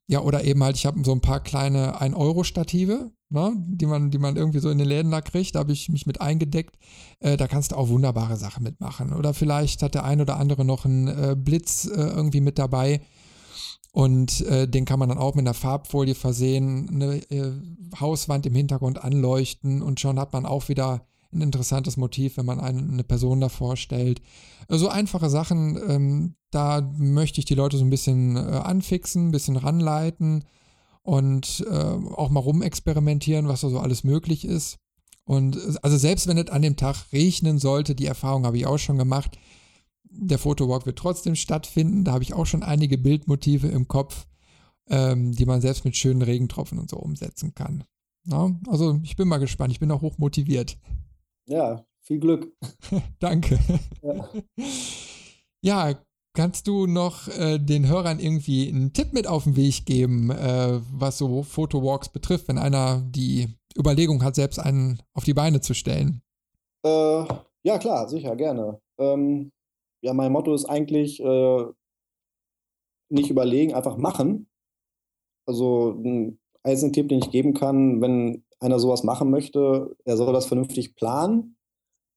Ja, 0.09 0.21
oder 0.21 0.43
eben 0.43 0.63
halt, 0.63 0.75
ich 0.75 0.87
habe 0.87 1.03
so 1.03 1.11
ein 1.11 1.21
paar 1.21 1.39
kleine 1.39 2.01
1-Euro-Stative, 2.01 3.11
ne, 3.29 3.53
die, 3.67 3.85
man, 3.85 4.09
die 4.09 4.17
man 4.17 4.37
irgendwie 4.37 4.57
so 4.57 4.71
in 4.71 4.79
den 4.79 4.87
Läden 4.87 5.11
da 5.11 5.21
kriegt. 5.21 5.53
Da 5.53 5.59
habe 5.59 5.71
ich 5.71 5.87
mich 5.87 6.07
mit 6.07 6.19
eingedeckt. 6.19 6.79
Äh, 7.19 7.37
da 7.37 7.47
kannst 7.47 7.71
du 7.71 7.75
auch 7.75 7.89
wunderbare 7.89 8.35
Sachen 8.35 8.63
mitmachen. 8.63 9.13
Oder 9.13 9.35
vielleicht 9.35 9.83
hat 9.83 9.93
der 9.93 10.05
ein 10.05 10.19
oder 10.19 10.37
andere 10.37 10.65
noch 10.65 10.83
einen 10.83 11.07
äh, 11.09 11.35
Blitz 11.37 11.85
äh, 11.85 11.91
irgendwie 11.91 12.41
mit 12.41 12.57
dabei. 12.57 13.01
Und 13.91 14.41
äh, 14.47 14.67
den 14.67 14.85
kann 14.85 14.97
man 14.97 15.09
dann 15.09 15.19
auch 15.19 15.35
mit 15.35 15.43
einer 15.43 15.53
Farbfolie 15.53 16.15
versehen, 16.15 16.89
eine 16.89 17.17
äh, 17.29 17.51
Hauswand 17.99 18.47
im 18.47 18.55
Hintergrund 18.55 19.03
anleuchten 19.03 19.83
und 19.83 19.99
schon 19.99 20.17
hat 20.17 20.33
man 20.33 20.47
auch 20.47 20.69
wieder 20.69 21.05
ein 21.31 21.41
interessantes 21.41 21.97
Motiv, 21.97 22.37
wenn 22.37 22.45
man 22.45 22.59
eine, 22.59 23.03
Person 23.03 23.39
davor 23.39 23.77
stellt. 23.77 24.19
So 24.67 24.73
also 24.73 24.89
einfache 24.89 25.29
Sachen, 25.29 25.79
ähm, 25.87 26.35
da 26.51 26.81
möchte 26.97 27.39
ich 27.39 27.45
die 27.45 27.55
Leute 27.55 27.77
so 27.77 27.83
ein 27.83 27.89
bisschen 27.89 28.35
äh, 28.35 28.39
anfixen, 28.39 29.27
ein 29.27 29.31
bisschen 29.31 29.57
ranleiten 29.57 30.45
und 31.03 31.65
äh, 31.69 31.73
auch 31.73 32.29
mal 32.29 32.39
rumexperimentieren, 32.39 33.47
was 33.47 33.61
da 33.61 33.69
so 33.69 33.79
alles 33.79 34.03
möglich 34.03 34.45
ist. 34.45 34.77
Und 35.25 35.59
also 35.83 35.97
selbst 35.97 36.25
wenn 36.27 36.39
es 36.39 36.49
an 36.49 36.63
dem 36.63 36.75
Tag 36.75 37.13
regnen 37.13 37.59
sollte, 37.59 37.93
die 37.93 38.07
Erfahrung 38.07 38.45
habe 38.45 38.57
ich 38.57 38.65
auch 38.65 38.79
schon 38.79 38.97
gemacht, 38.97 39.37
der 40.03 40.39
Fotowalk 40.39 40.87
wird 40.87 40.97
trotzdem 40.97 41.35
stattfinden. 41.35 42.03
Da 42.03 42.13
habe 42.13 42.23
ich 42.23 42.33
auch 42.33 42.47
schon 42.47 42.63
einige 42.63 42.97
Bildmotive 42.97 43.67
im 43.67 43.87
Kopf, 43.87 44.25
ähm, 44.89 45.33
die 45.33 45.45
man 45.45 45.61
selbst 45.61 45.85
mit 45.85 45.95
schönen 45.95 46.23
Regentropfen 46.23 46.79
und 46.79 46.89
so 46.89 46.97
umsetzen 46.97 47.53
kann. 47.53 47.83
Ja, 48.25 48.51
also 48.67 48.99
ich 49.03 49.15
bin 49.15 49.27
mal 49.27 49.37
gespannt, 49.37 49.71
ich 49.71 49.79
bin 49.79 49.91
auch 49.91 50.01
hoch 50.01 50.17
motiviert. 50.17 50.77
Ja, 51.49 51.83
viel 52.01 52.19
Glück. 52.19 52.55
Danke. 53.19 53.59
Ja. 54.01 54.29
ja. 55.61 55.99
kannst 56.33 56.67
du 56.67 56.85
noch 56.85 57.27
äh, 57.27 57.57
den 57.57 57.87
Hörern 57.87 58.19
irgendwie 58.19 58.69
einen 58.69 58.93
Tipp 58.93 59.13
mit 59.13 59.27
auf 59.27 59.43
den 59.43 59.55
Weg 59.55 59.85
geben, 59.85 60.29
äh, 60.29 60.79
was 60.91 61.17
so 61.17 61.43
Fotowalks 61.43 62.09
betrifft, 62.09 62.47
wenn 62.47 62.59
einer 62.59 63.01
die 63.01 63.47
Überlegung 63.77 64.23
hat, 64.23 64.35
selbst 64.35 64.59
einen 64.59 65.01
auf 65.13 65.23
die 65.23 65.33
Beine 65.33 65.59
zu 65.59 65.73
stellen? 65.73 66.21
Äh, 66.85 67.25
ja, 67.63 67.77
klar, 67.79 68.07
sicher, 68.07 68.35
gerne. 68.35 68.79
Ähm, 68.99 69.51
ja, 70.01 70.13
mein 70.13 70.31
Motto 70.31 70.53
ist 70.53 70.65
eigentlich 70.65 71.19
äh, 71.19 71.65
nicht 73.09 73.29
überlegen, 73.31 73.73
einfach 73.73 73.97
machen. 73.97 74.47
Also 75.47 75.91
ein 75.91 76.39
Eisentipp, 76.63 77.09
den 77.09 77.19
ich 77.19 77.31
geben 77.31 77.53
kann, 77.53 78.01
wenn 78.01 78.45
einer 78.59 78.79
sowas 78.79 79.03
machen 79.03 79.29
möchte, 79.29 79.95
er 80.05 80.17
soll 80.17 80.33
das 80.33 80.45
vernünftig 80.45 80.95
planen 80.95 81.55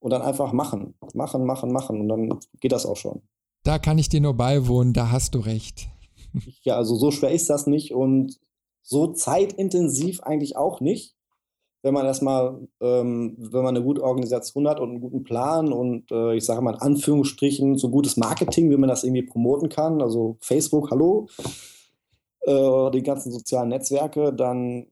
und 0.00 0.10
dann 0.12 0.22
einfach 0.22 0.52
machen. 0.52 0.94
Machen, 1.14 1.44
machen, 1.46 1.72
machen. 1.72 2.00
Und 2.00 2.08
dann 2.08 2.40
geht 2.60 2.72
das 2.72 2.86
auch 2.86 2.96
schon. 2.96 3.22
Da 3.62 3.78
kann 3.78 3.98
ich 3.98 4.08
dir 4.08 4.20
nur 4.20 4.34
beiwohnen, 4.34 4.92
da 4.92 5.10
hast 5.10 5.34
du 5.34 5.38
recht. 5.38 5.88
Ja, 6.62 6.76
also 6.76 6.96
so 6.96 7.10
schwer 7.10 7.30
ist 7.30 7.50
das 7.50 7.66
nicht 7.66 7.92
und 7.92 8.40
so 8.80 9.08
zeitintensiv 9.08 10.22
eigentlich 10.22 10.56
auch 10.56 10.80
nicht. 10.80 11.14
Wenn 11.82 11.92
man 11.92 12.06
erstmal, 12.06 12.68
ähm, 12.80 13.36
wenn 13.36 13.62
man 13.62 13.76
eine 13.76 13.84
gute 13.84 14.02
Organisation 14.02 14.66
hat 14.66 14.80
und 14.80 14.90
einen 14.90 15.00
guten 15.02 15.24
Plan 15.24 15.74
und 15.74 16.10
äh, 16.10 16.34
ich 16.34 16.46
sage 16.46 16.62
mal 16.62 16.74
in 16.74 16.80
Anführungsstrichen 16.80 17.76
so 17.76 17.90
gutes 17.90 18.16
Marketing, 18.16 18.70
wie 18.70 18.78
man 18.78 18.88
das 18.88 19.04
irgendwie 19.04 19.24
promoten 19.26 19.68
kann, 19.68 20.00
also 20.00 20.38
Facebook, 20.40 20.90
hallo, 20.90 21.28
äh, 22.46 22.90
die 22.92 23.02
ganzen 23.02 23.30
sozialen 23.30 23.68
Netzwerke, 23.68 24.32
dann, 24.32 24.86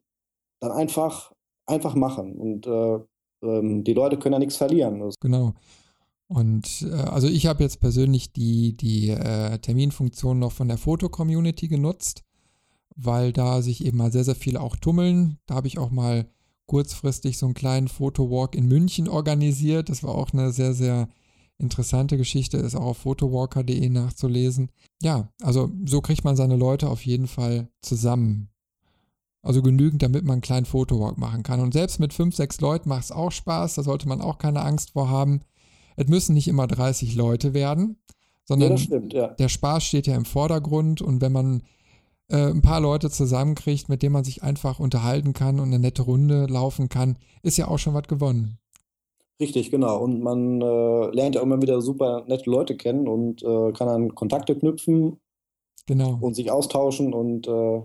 dann 0.59 0.73
einfach 0.73 1.30
einfach 1.71 1.95
machen. 1.95 2.37
Und 2.37 2.67
äh, 2.67 2.99
ähm, 3.43 3.85
die 3.85 3.95
Leute 3.95 4.19
können 4.19 4.35
ja 4.35 4.39
nichts 4.39 4.57
verlieren. 4.57 5.11
Genau. 5.21 5.55
Und 6.29 6.87
äh, 6.89 6.95
also 6.95 7.27
ich 7.27 7.47
habe 7.47 7.63
jetzt 7.63 7.81
persönlich 7.81 8.33
die, 8.33 8.77
die 8.77 9.11
äh, 9.11 9.59
Terminfunktion 9.59 10.39
noch 10.39 10.53
von 10.53 10.69
der 10.69 10.79
Foto-Community 10.79 11.69
genutzt, 11.69 12.23
weil 12.95 13.33
da 13.33 13.63
sich 13.63 13.85
eben 13.85 13.99
mal 13.99 14.13
sehr, 14.13 14.25
sehr 14.25 14.37
viele 14.37 14.61
auch 14.61 14.77
tummeln. 14.77 15.39
Da 15.47 15.55
habe 15.55 15.67
ich 15.67 15.79
auch 15.79 15.91
mal 15.91 16.27
kurzfristig 16.67 17.37
so 17.37 17.47
einen 17.47 17.55
kleinen 17.55 17.89
Fotowalk 17.89 18.55
in 18.55 18.69
München 18.69 19.09
organisiert. 19.09 19.89
Das 19.89 20.05
war 20.05 20.15
auch 20.15 20.33
eine 20.33 20.53
sehr, 20.53 20.73
sehr 20.73 21.09
interessante 21.59 22.17
Geschichte, 22.17 22.59
ist 22.59 22.77
auch 22.77 22.87
auf 22.87 22.99
photowalker.de 22.99 23.89
nachzulesen. 23.89 24.71
Ja, 25.03 25.31
also 25.43 25.71
so 25.85 26.01
kriegt 26.01 26.25
man 26.25 26.37
seine 26.37 26.57
Leute 26.57 26.89
auf 26.89 27.05
jeden 27.05 27.27
Fall 27.27 27.69
zusammen. 27.83 28.50
Also 29.43 29.63
genügend, 29.63 30.03
damit 30.03 30.25
man 30.25 30.35
einen 30.35 30.43
kleinen 30.43 30.67
Fotowalk 30.67 31.17
machen 31.17 31.43
kann. 31.43 31.61
Und 31.61 31.73
selbst 31.73 31.99
mit 31.99 32.13
fünf, 32.13 32.37
sechs 32.37 32.61
Leuten 32.61 32.89
macht 32.89 33.05
es 33.05 33.13
auch 33.13 33.33
Spaß. 33.33 33.75
Da 33.75 33.83
sollte 33.83 34.07
man 34.07 34.21
auch 34.21 34.39
keine 34.39 34.61
Angst 34.61 34.93
vor 34.93 35.09
haben. 35.09 35.41
Es 35.97 36.09
müssen 36.09 36.35
nicht 36.35 36.49
immer 36.49 36.67
30 36.67 37.15
Leute 37.15 37.55
werden, 37.55 37.97
sondern 38.45 38.73
ja, 38.73 38.79
stimmt, 38.79 39.13
ja. 39.13 39.29
der 39.29 39.49
Spaß 39.49 39.85
steht 39.85 40.07
ja 40.07 40.15
im 40.15 40.25
Vordergrund. 40.25 41.01
Und 41.01 41.21
wenn 41.21 41.33
man 41.33 41.63
äh, 42.29 42.51
ein 42.51 42.63
paar 42.63 42.81
Leute 42.81 43.11
zusammenkriegt, 43.11 43.89
mit 43.89 44.03
denen 44.03 44.13
man 44.13 44.25
sich 44.25 44.43
einfach 44.43 44.79
unterhalten 44.79 45.33
kann 45.33 45.59
und 45.59 45.69
eine 45.69 45.79
nette 45.79 46.03
Runde 46.03 46.47
laufen 46.47 46.89
kann, 46.89 47.17
ist 47.43 47.57
ja 47.59 47.69
auch 47.69 47.79
schon 47.79 47.95
was 47.95 48.09
gewonnen. 48.09 48.59
Richtig, 49.41 49.71
genau. 49.71 49.99
Und 50.03 50.21
man 50.23 50.61
äh, 50.61 51.11
lernt 51.13 51.35
ja 51.35 51.41
immer 51.41 51.63
wieder 51.63 51.81
super 51.81 52.25
nette 52.29 52.49
Leute 52.51 52.77
kennen 52.77 53.09
und 53.09 53.43
äh, 53.43 53.73
kann 53.73 53.89
dann 53.89 54.15
Kontakte 54.15 54.55
knüpfen 54.55 55.19
genau. 55.87 56.19
und 56.21 56.35
sich 56.35 56.51
austauschen 56.51 57.15
und 57.15 57.49
äh, 57.49 57.83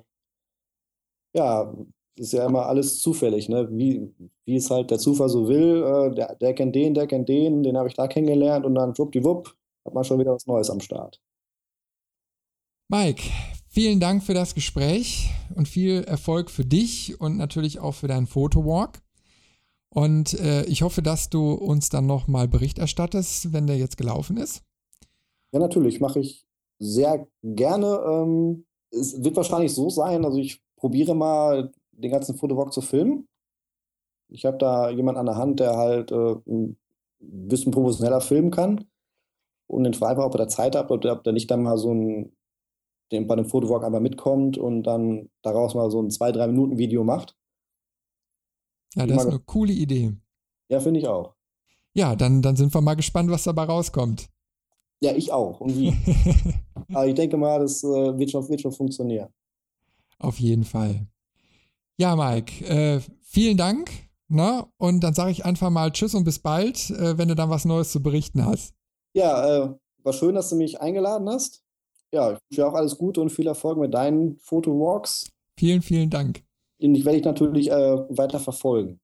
ja, 1.35 1.73
ist 2.17 2.33
ja 2.33 2.45
immer 2.45 2.65
alles 2.65 2.99
zufällig, 2.99 3.49
ne? 3.49 3.67
wie, 3.71 4.09
wie 4.45 4.55
es 4.55 4.69
halt 4.69 4.89
der 4.89 4.99
Zufall 4.99 5.29
so 5.29 5.47
will. 5.47 5.83
Äh, 5.83 6.15
der, 6.15 6.35
der 6.35 6.53
kennt 6.53 6.75
den, 6.75 6.93
der 6.93 7.07
kennt 7.07 7.27
den, 7.27 7.61
den 7.63 7.77
habe 7.77 7.89
ich 7.89 7.93
da 7.93 8.07
kennengelernt 8.07 8.65
und 8.65 8.75
dann 8.75 8.95
schwuppdiwupp 8.95 9.53
hat 9.85 9.93
man 9.93 10.03
schon 10.03 10.19
wieder 10.19 10.33
was 10.33 10.47
Neues 10.47 10.69
am 10.69 10.79
Start. 10.79 11.21
Mike, 12.87 13.23
vielen 13.67 13.99
Dank 13.99 14.23
für 14.23 14.33
das 14.33 14.55
Gespräch 14.55 15.29
und 15.55 15.67
viel 15.67 16.03
Erfolg 16.03 16.49
für 16.49 16.65
dich 16.65 17.19
und 17.19 17.37
natürlich 17.37 17.79
auch 17.79 17.93
für 17.93 18.07
deinen 18.07 18.27
Fotowalk. 18.27 19.01
Und 19.89 20.33
äh, 20.39 20.65
ich 20.65 20.81
hoffe, 20.81 21.01
dass 21.01 21.29
du 21.29 21.53
uns 21.53 21.89
dann 21.89 22.05
nochmal 22.05 22.47
Bericht 22.47 22.79
erstattest, 22.79 23.53
wenn 23.53 23.67
der 23.67 23.77
jetzt 23.77 23.97
gelaufen 23.97 24.37
ist. 24.37 24.63
Ja, 25.51 25.59
natürlich, 25.59 25.99
mache 25.99 26.19
ich 26.19 26.45
sehr 26.79 27.27
gerne. 27.43 28.01
Ähm, 28.05 28.65
es 28.91 29.23
wird 29.23 29.35
wahrscheinlich 29.35 29.73
so 29.73 29.89
sein, 29.89 30.25
also 30.25 30.37
ich 30.37 30.64
probiere 30.77 31.15
mal 31.15 31.71
den 31.91 32.11
ganzen 32.11 32.35
Fotowalk 32.35 32.73
zu 32.73 32.81
filmen. 32.81 33.27
Ich 34.29 34.45
habe 34.45 34.57
da 34.57 34.89
jemand 34.89 35.17
an 35.17 35.25
der 35.25 35.37
Hand, 35.37 35.59
der 35.59 35.77
halt 35.77 36.11
äh, 36.11 36.35
ein 36.47 36.77
bisschen 37.19 37.71
professioneller 37.71 38.21
filmen 38.21 38.51
kann. 38.51 38.85
Und 39.67 39.83
den 39.83 39.93
frage 39.93 40.13
einfach, 40.13 40.25
ob 40.25 40.35
er 40.35 40.45
da 40.45 40.47
Zeit 40.47 40.75
hat 40.75 40.91
oder 40.91 41.13
ob 41.13 41.25
er 41.25 41.33
nicht 41.33 41.49
dann 41.49 41.63
mal 41.63 41.77
so 41.77 41.93
ein 41.93 42.35
den, 43.11 43.27
bei 43.27 43.35
dem 43.35 43.45
Fotowalk 43.45 43.83
einmal 43.83 44.01
mitkommt 44.01 44.57
und 44.57 44.83
dann 44.83 45.29
daraus 45.41 45.75
mal 45.75 45.91
so 45.91 46.01
ein 46.01 46.09
zwei, 46.09 46.31
drei 46.31 46.47
Minuten 46.47 46.77
Video 46.77 47.03
macht. 47.03 47.35
Ja, 48.95 49.05
das 49.05 49.23
ist 49.23 49.29
eine 49.29 49.39
coole 49.39 49.73
Idee. 49.73 50.13
Ja, 50.69 50.79
finde 50.79 50.99
ich 50.99 51.07
auch. 51.07 51.35
Ja, 51.93 52.15
dann, 52.15 52.41
dann 52.41 52.55
sind 52.55 52.73
wir 52.73 52.81
mal 52.81 52.95
gespannt, 52.95 53.29
was 53.29 53.43
dabei 53.43 53.63
rauskommt. 53.63 54.29
Ja, 55.01 55.13
ich 55.13 55.31
auch. 55.31 55.61
Und 55.61 55.77
wie? 55.77 55.93
Aber 56.93 57.05
ich 57.05 57.15
denke 57.15 57.37
mal, 57.37 57.59
das 57.59 57.83
äh, 57.83 58.17
wird, 58.17 58.31
schon, 58.31 58.47
wird 58.49 58.61
schon 58.61 58.71
funktionieren. 58.71 59.29
Auf 60.19 60.39
jeden 60.39 60.63
Fall. 60.63 61.07
Ja, 61.97 62.15
Mike, 62.15 62.65
äh, 62.65 63.01
vielen 63.21 63.57
Dank. 63.57 63.89
Ne? 64.27 64.65
Und 64.77 65.01
dann 65.01 65.13
sage 65.13 65.31
ich 65.31 65.45
einfach 65.45 65.69
mal 65.69 65.91
Tschüss 65.91 66.15
und 66.15 66.23
bis 66.23 66.39
bald, 66.39 66.89
äh, 66.89 67.17
wenn 67.17 67.27
du 67.27 67.35
dann 67.35 67.49
was 67.49 67.65
Neues 67.65 67.91
zu 67.91 68.01
berichten 68.01 68.43
hast. 68.43 68.73
Ja, 69.13 69.65
äh, 69.65 69.75
war 70.03 70.13
schön, 70.13 70.35
dass 70.35 70.49
du 70.49 70.55
mich 70.55 70.81
eingeladen 70.81 71.29
hast. 71.29 71.61
Ja, 72.11 72.31
ich 72.31 72.39
wünsche 72.49 72.61
dir 72.61 72.67
auch 72.67 72.73
alles 72.73 72.97
Gute 72.97 73.21
und 73.21 73.29
viel 73.29 73.47
Erfolg 73.47 73.77
mit 73.77 73.93
deinen 73.93 74.37
Fotowalks. 74.37 75.29
Vielen, 75.57 75.81
vielen 75.81 76.09
Dank. 76.09 76.43
Den 76.81 76.93
werde 77.05 77.17
ich 77.17 77.23
natürlich 77.23 77.69
äh, 77.69 77.97
weiter 78.09 78.39
verfolgen. 78.39 78.99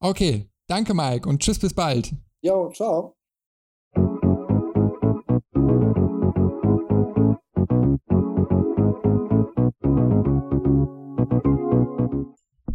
Okay, 0.00 0.48
danke 0.66 0.94
Mike 0.94 1.28
und 1.28 1.40
tschüss 1.40 1.58
bis 1.58 1.74
bald. 1.74 2.12
Jo, 2.42 2.70
ciao. 2.72 3.16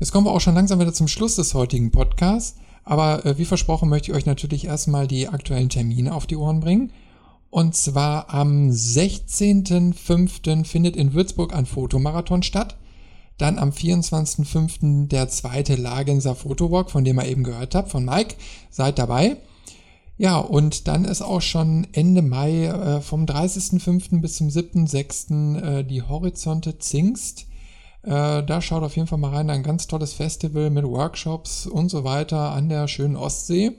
Jetzt 0.08 0.14
kommen 0.14 0.26
wir 0.26 0.32
auch 0.32 0.40
schon 0.40 0.56
langsam 0.56 0.80
wieder 0.80 0.94
zum 0.94 1.10
Schluss 1.10 1.36
des 1.36 1.54
heutigen 1.54 1.92
Podcasts. 1.92 2.58
Aber 2.86 3.26
äh, 3.26 3.38
wie 3.38 3.44
versprochen 3.44 3.90
möchte 3.90 4.10
ich 4.10 4.18
euch 4.18 4.26
natürlich 4.26 4.64
erstmal 4.64 5.06
die 5.06 5.28
aktuellen 5.28 5.68
Termine 5.68 6.16
auf 6.16 6.26
die 6.26 6.38
Ohren 6.38 6.62
bringen. 6.62 6.94
Und 7.50 7.76
zwar 7.76 8.34
am 8.34 8.70
16.05. 8.70 10.64
findet 10.64 10.96
in 10.96 11.14
Würzburg 11.14 11.54
ein 11.54 11.66
Fotomarathon 11.66 12.42
statt. 12.42 12.78
Dann 13.38 13.60
am 13.60 13.72
24.05. 13.72 15.10
der 15.10 15.28
zweite 15.28 15.76
Lagenser 15.76 16.36
Fotowalk, 16.36 16.90
von 16.90 17.04
dem 17.04 17.20
ihr 17.20 17.28
eben 17.28 17.44
gehört 17.44 17.76
habt, 17.76 17.92
von 17.92 18.06
Mike. 18.06 18.36
Seid 18.70 19.00
dabei. 19.00 19.36
Ja, 20.18 20.38
und 20.38 20.88
dann 20.88 21.04
ist 21.04 21.22
auch 21.22 21.42
schon 21.42 21.86
Ende 21.92 22.22
Mai 22.22 22.68
äh, 22.68 23.02
vom 23.02 23.26
30.05. 23.26 24.22
bis 24.22 24.38
zum 24.38 24.48
7.06. 24.48 25.80
Äh, 25.80 25.84
die 25.84 26.02
Horizonte 26.02 26.78
Zingst. 26.78 27.48
Äh, 28.08 28.44
da 28.44 28.62
schaut 28.62 28.84
auf 28.84 28.96
jeden 28.96 29.08
Fall 29.10 29.20
mal 29.20 29.36
rein. 29.36 29.50
Ein 29.50 29.64
ganz 29.64 29.86
tolles 29.86 30.14
Festival 30.14 30.70
mit 30.70 30.86
Workshops 30.86 31.68
und 31.68 31.90
so 31.90 32.06
weiter 32.06 32.54
an 32.54 32.70
der 32.70 32.88
schönen 32.88 33.18
Ostsee. 33.18 33.74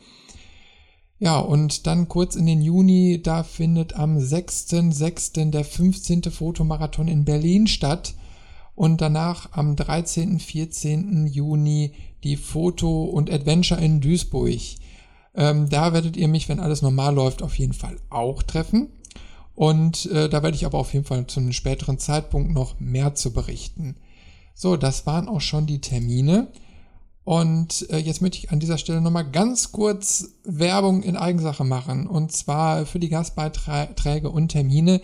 Ja, 1.19 1.39
und 1.39 1.87
dann 1.87 2.09
kurz 2.09 2.37
in 2.37 2.45
den 2.45 2.61
Juni, 2.61 3.23
da 3.23 3.43
findet 3.43 3.95
am 3.95 4.19
6.06. 4.19 5.51
der 5.51 5.65
15. 5.65 6.25
Fotomarathon 6.25 7.09
in 7.09 7.25
Berlin 7.25 7.67
statt 7.67 8.15
und 8.75 9.01
danach 9.01 9.53
am 9.53 9.77
13. 9.77 10.39
14. 10.39 11.27
Juni 11.27 11.95
die 12.23 12.37
Foto 12.37 13.05
und 13.05 13.33
Adventure 13.33 13.81
in 13.81 14.03
Duisburg. 14.03 14.61
Ähm, 15.35 15.71
da 15.71 15.95
werdet 15.95 16.19
ihr 16.19 16.29
mich, 16.29 16.51
wenn 16.51 16.61
alles 16.61 16.83
normal 16.83 17.15
läuft, 17.15 17.43
auf 17.43 17.59
jeden 17.59 17.73
Fall 17.73 17.97
auch 18.11 18.43
treffen. 18.43 18.91
Und 19.55 20.05
äh, 20.13 20.29
da 20.29 20.43
werde 20.43 20.55
ich 20.55 20.67
aber 20.67 20.79
auf 20.79 20.93
jeden 20.93 21.07
Fall 21.07 21.27
zu 21.29 21.41
einem 21.41 21.55
späteren 21.55 21.99
Zeitpunkt 21.99 22.53
noch 22.53 22.79
mehr 22.79 23.15
zu 23.15 23.33
berichten. 23.33 23.97
So, 24.61 24.77
das 24.77 25.07
waren 25.07 25.29
auch 25.29 25.41
schon 25.41 25.67
die 25.67 25.81
Termine. 25.81 26.49
Und 27.23 27.89
äh, 27.91 27.99
jetzt 27.99 28.21
möchte 28.21 28.39
ich 28.39 28.51
an 28.51 28.59
dieser 28.59 28.77
Stelle 28.77 29.01
nochmal 29.01 29.31
ganz 29.31 29.71
kurz 29.71 30.31
Werbung 30.43 31.05
in 31.05 31.17
Eigensache 31.17 31.63
machen. 31.63 32.09
Und 32.09 32.33
zwar 32.33 32.85
für 32.85 32.99
die 32.99 33.09
Gastbeiträge 33.09 34.31
und 34.31 34.49
Termine. 34.49 35.01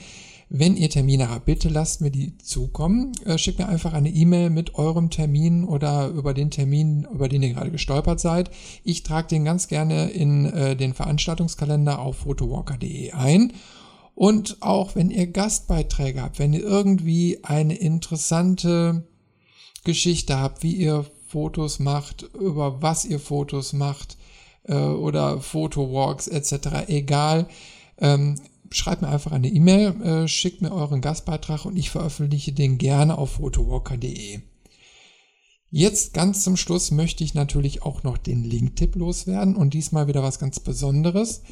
Wenn 0.49 0.77
ihr 0.77 0.91
Termine 0.91 1.31
habt, 1.31 1.45
bitte 1.45 1.69
lasst 1.69 2.01
mir 2.01 2.11
die 2.11 2.37
zukommen. 2.39 3.13
Äh, 3.25 3.39
schickt 3.39 3.61
mir 3.61 3.69
einfach 3.69 3.93
eine 3.93 4.11
E-Mail 4.11 4.51
mit 4.51 4.75
eurem 4.75 5.09
Termin 5.09 5.63
oder 5.63 6.09
über 6.09 6.35
den 6.35 6.51
Termin, 6.51 7.07
über 7.13 7.29
den 7.29 7.45
ihr 7.45 7.53
gerade 7.53 7.71
gestolpert 7.71 8.19
seid. 8.19 8.51
Ich 8.83 9.05
trage 9.05 9.29
den 9.29 9.45
ganz 9.45 9.69
gerne 9.69 10.11
in 10.11 10.47
äh, 10.47 10.75
den 10.75 10.95
Veranstaltungskalender 10.95 12.01
auf 12.01 12.17
photowalker.de 12.17 13.13
ein. 13.13 13.53
Und 14.17 14.57
auch 14.63 14.97
wenn 14.97 15.11
ihr 15.11 15.29
Gastbeiträge 15.29 16.23
habt, 16.23 16.41
wenn 16.41 16.55
ihr 16.55 16.65
irgendwie 16.65 17.39
eine 17.45 17.77
interessante 17.77 19.05
Geschichte 19.85 20.39
habt, 20.39 20.63
wie 20.63 20.75
ihr 20.75 21.05
Fotos 21.29 21.79
macht, 21.79 22.23
über 22.35 22.83
was 22.83 23.05
ihr 23.05 23.21
Fotos 23.21 23.73
macht 23.73 24.17
äh, 24.65 24.75
oder 24.75 25.41
Fotowalks 25.41 26.29
etc. 26.29 26.89
Egal. 26.89 27.49
Ähm, 27.99 28.41
schreibt 28.71 29.03
mir 29.03 29.09
einfach 29.09 29.33
eine 29.33 29.49
E-Mail, 29.49 30.01
äh, 30.03 30.29
schickt 30.29 30.63
mir 30.63 30.73
euren 30.73 31.01
Gastbeitrag 31.01 31.65
und 31.65 31.77
ich 31.77 31.91
veröffentliche 31.91 32.53
den 32.53 32.79
gerne 32.79 33.19
auf 33.19 33.33
photowalker.de. 33.33 34.41
Jetzt 35.71 36.15
ganz 36.15 36.45
zum 36.45 36.57
Schluss 36.57 36.91
möchte 36.93 37.25
ich 37.25 37.35
natürlich 37.35 37.83
auch 37.83 38.05
noch 38.05 38.17
den 38.17 38.45
Link-Tipp 38.45 38.95
loswerden 38.95 39.57
und 39.57 39.75
diesmal 39.75 40.07
wieder 40.07 40.23
was 40.23 40.39
ganz 40.39 40.61
Besonderes. 40.61 41.43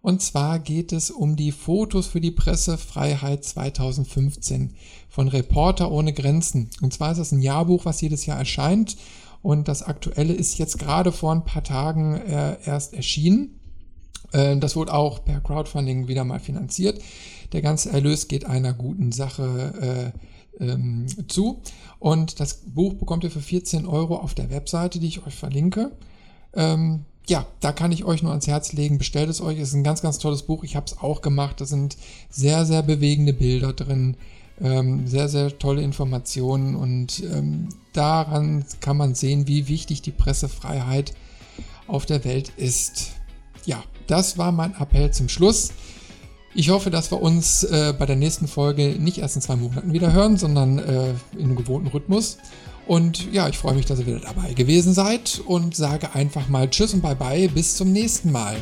Und 0.00 0.22
zwar 0.22 0.58
geht 0.58 0.92
es 0.92 1.10
um 1.10 1.36
die 1.36 1.52
Fotos 1.52 2.06
für 2.06 2.20
die 2.20 2.30
Pressefreiheit 2.30 3.44
2015 3.44 4.74
von 5.08 5.28
Reporter 5.28 5.90
ohne 5.90 6.12
Grenzen. 6.12 6.70
Und 6.80 6.92
zwar 6.92 7.12
ist 7.12 7.18
das 7.18 7.32
ein 7.32 7.42
Jahrbuch, 7.42 7.84
was 7.84 8.00
jedes 8.00 8.24
Jahr 8.24 8.38
erscheint. 8.38 8.96
Und 9.42 9.68
das 9.68 9.82
aktuelle 9.82 10.34
ist 10.34 10.58
jetzt 10.58 10.78
gerade 10.78 11.12
vor 11.12 11.32
ein 11.32 11.44
paar 11.44 11.64
Tagen 11.64 12.14
äh, 12.14 12.58
erst 12.64 12.94
erschienen. 12.94 13.58
Äh, 14.32 14.56
das 14.58 14.76
wurde 14.76 14.94
auch 14.94 15.24
per 15.24 15.40
Crowdfunding 15.40 16.08
wieder 16.08 16.24
mal 16.24 16.40
finanziert. 16.40 17.00
Der 17.52 17.62
ganze 17.62 17.90
Erlös 17.90 18.28
geht 18.28 18.44
einer 18.44 18.72
guten 18.72 19.12
Sache 19.12 20.12
äh, 20.60 20.64
ähm, 20.64 21.06
zu. 21.28 21.62
Und 21.98 22.40
das 22.40 22.62
Buch 22.66 22.94
bekommt 22.94 23.24
ihr 23.24 23.30
für 23.30 23.40
14 23.40 23.86
Euro 23.86 24.16
auf 24.16 24.34
der 24.34 24.50
Webseite, 24.50 24.98
die 24.98 25.08
ich 25.08 25.26
euch 25.26 25.34
verlinke. 25.34 25.92
Ähm, 26.54 27.04
ja, 27.28 27.46
da 27.60 27.72
kann 27.72 27.92
ich 27.92 28.04
euch 28.04 28.22
nur 28.22 28.32
ans 28.32 28.46
Herz 28.46 28.72
legen. 28.72 28.98
Bestellt 28.98 29.28
es 29.28 29.40
euch. 29.40 29.58
Es 29.58 29.68
ist 29.68 29.74
ein 29.74 29.84
ganz, 29.84 30.02
ganz 30.02 30.18
tolles 30.18 30.42
Buch. 30.42 30.64
Ich 30.64 30.76
habe 30.76 30.86
es 30.86 30.98
auch 30.98 31.20
gemacht. 31.20 31.60
Da 31.60 31.66
sind 31.66 31.96
sehr, 32.30 32.64
sehr 32.64 32.82
bewegende 32.82 33.34
Bilder 33.34 33.72
drin. 33.72 34.16
Ähm, 34.60 35.06
sehr, 35.06 35.28
sehr 35.28 35.56
tolle 35.58 35.82
Informationen. 35.82 36.74
Und 36.74 37.22
ähm, 37.22 37.68
daran 37.92 38.64
kann 38.80 38.96
man 38.96 39.14
sehen, 39.14 39.46
wie 39.46 39.68
wichtig 39.68 40.02
die 40.02 40.10
Pressefreiheit 40.10 41.14
auf 41.86 42.06
der 42.06 42.24
Welt 42.24 42.52
ist. 42.56 43.12
Ja, 43.66 43.82
das 44.06 44.38
war 44.38 44.50
mein 44.50 44.74
Appell 44.74 45.12
zum 45.12 45.28
Schluss. 45.28 45.72
Ich 46.54 46.70
hoffe, 46.70 46.90
dass 46.90 47.12
wir 47.12 47.20
uns 47.20 47.62
äh, 47.64 47.94
bei 47.96 48.06
der 48.06 48.16
nächsten 48.16 48.48
Folge 48.48 48.96
nicht 48.98 49.18
erst 49.18 49.36
in 49.36 49.42
zwei 49.42 49.56
Monaten 49.56 49.92
wieder 49.92 50.12
hören, 50.12 50.38
sondern 50.38 50.78
äh, 50.78 51.10
in 51.34 51.44
einem 51.44 51.56
gewohnten 51.56 51.88
Rhythmus. 51.88 52.38
Und 52.88 53.30
ja, 53.32 53.48
ich 53.48 53.58
freue 53.58 53.74
mich, 53.74 53.84
dass 53.84 54.00
ihr 54.00 54.06
wieder 54.06 54.20
dabei 54.20 54.54
gewesen 54.54 54.94
seid 54.94 55.42
und 55.44 55.76
sage 55.76 56.14
einfach 56.14 56.48
mal 56.48 56.70
Tschüss 56.70 56.94
und 56.94 57.02
Bye-bye, 57.02 57.48
bis 57.48 57.76
zum 57.76 57.92
nächsten 57.92 58.32
Mal. 58.32 58.56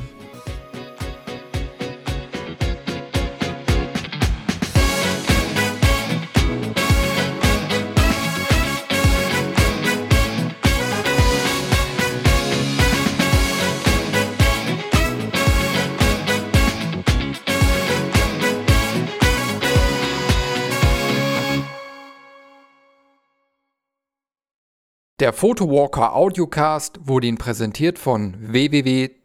Der 25.19 25.33
Photowalker 25.33 26.14
Audiocast 26.14 27.01
wurde 27.09 27.27
Ihnen 27.29 27.39
präsentiert 27.39 27.99
von 27.99 28.37
www.ctcom.de 28.39 29.17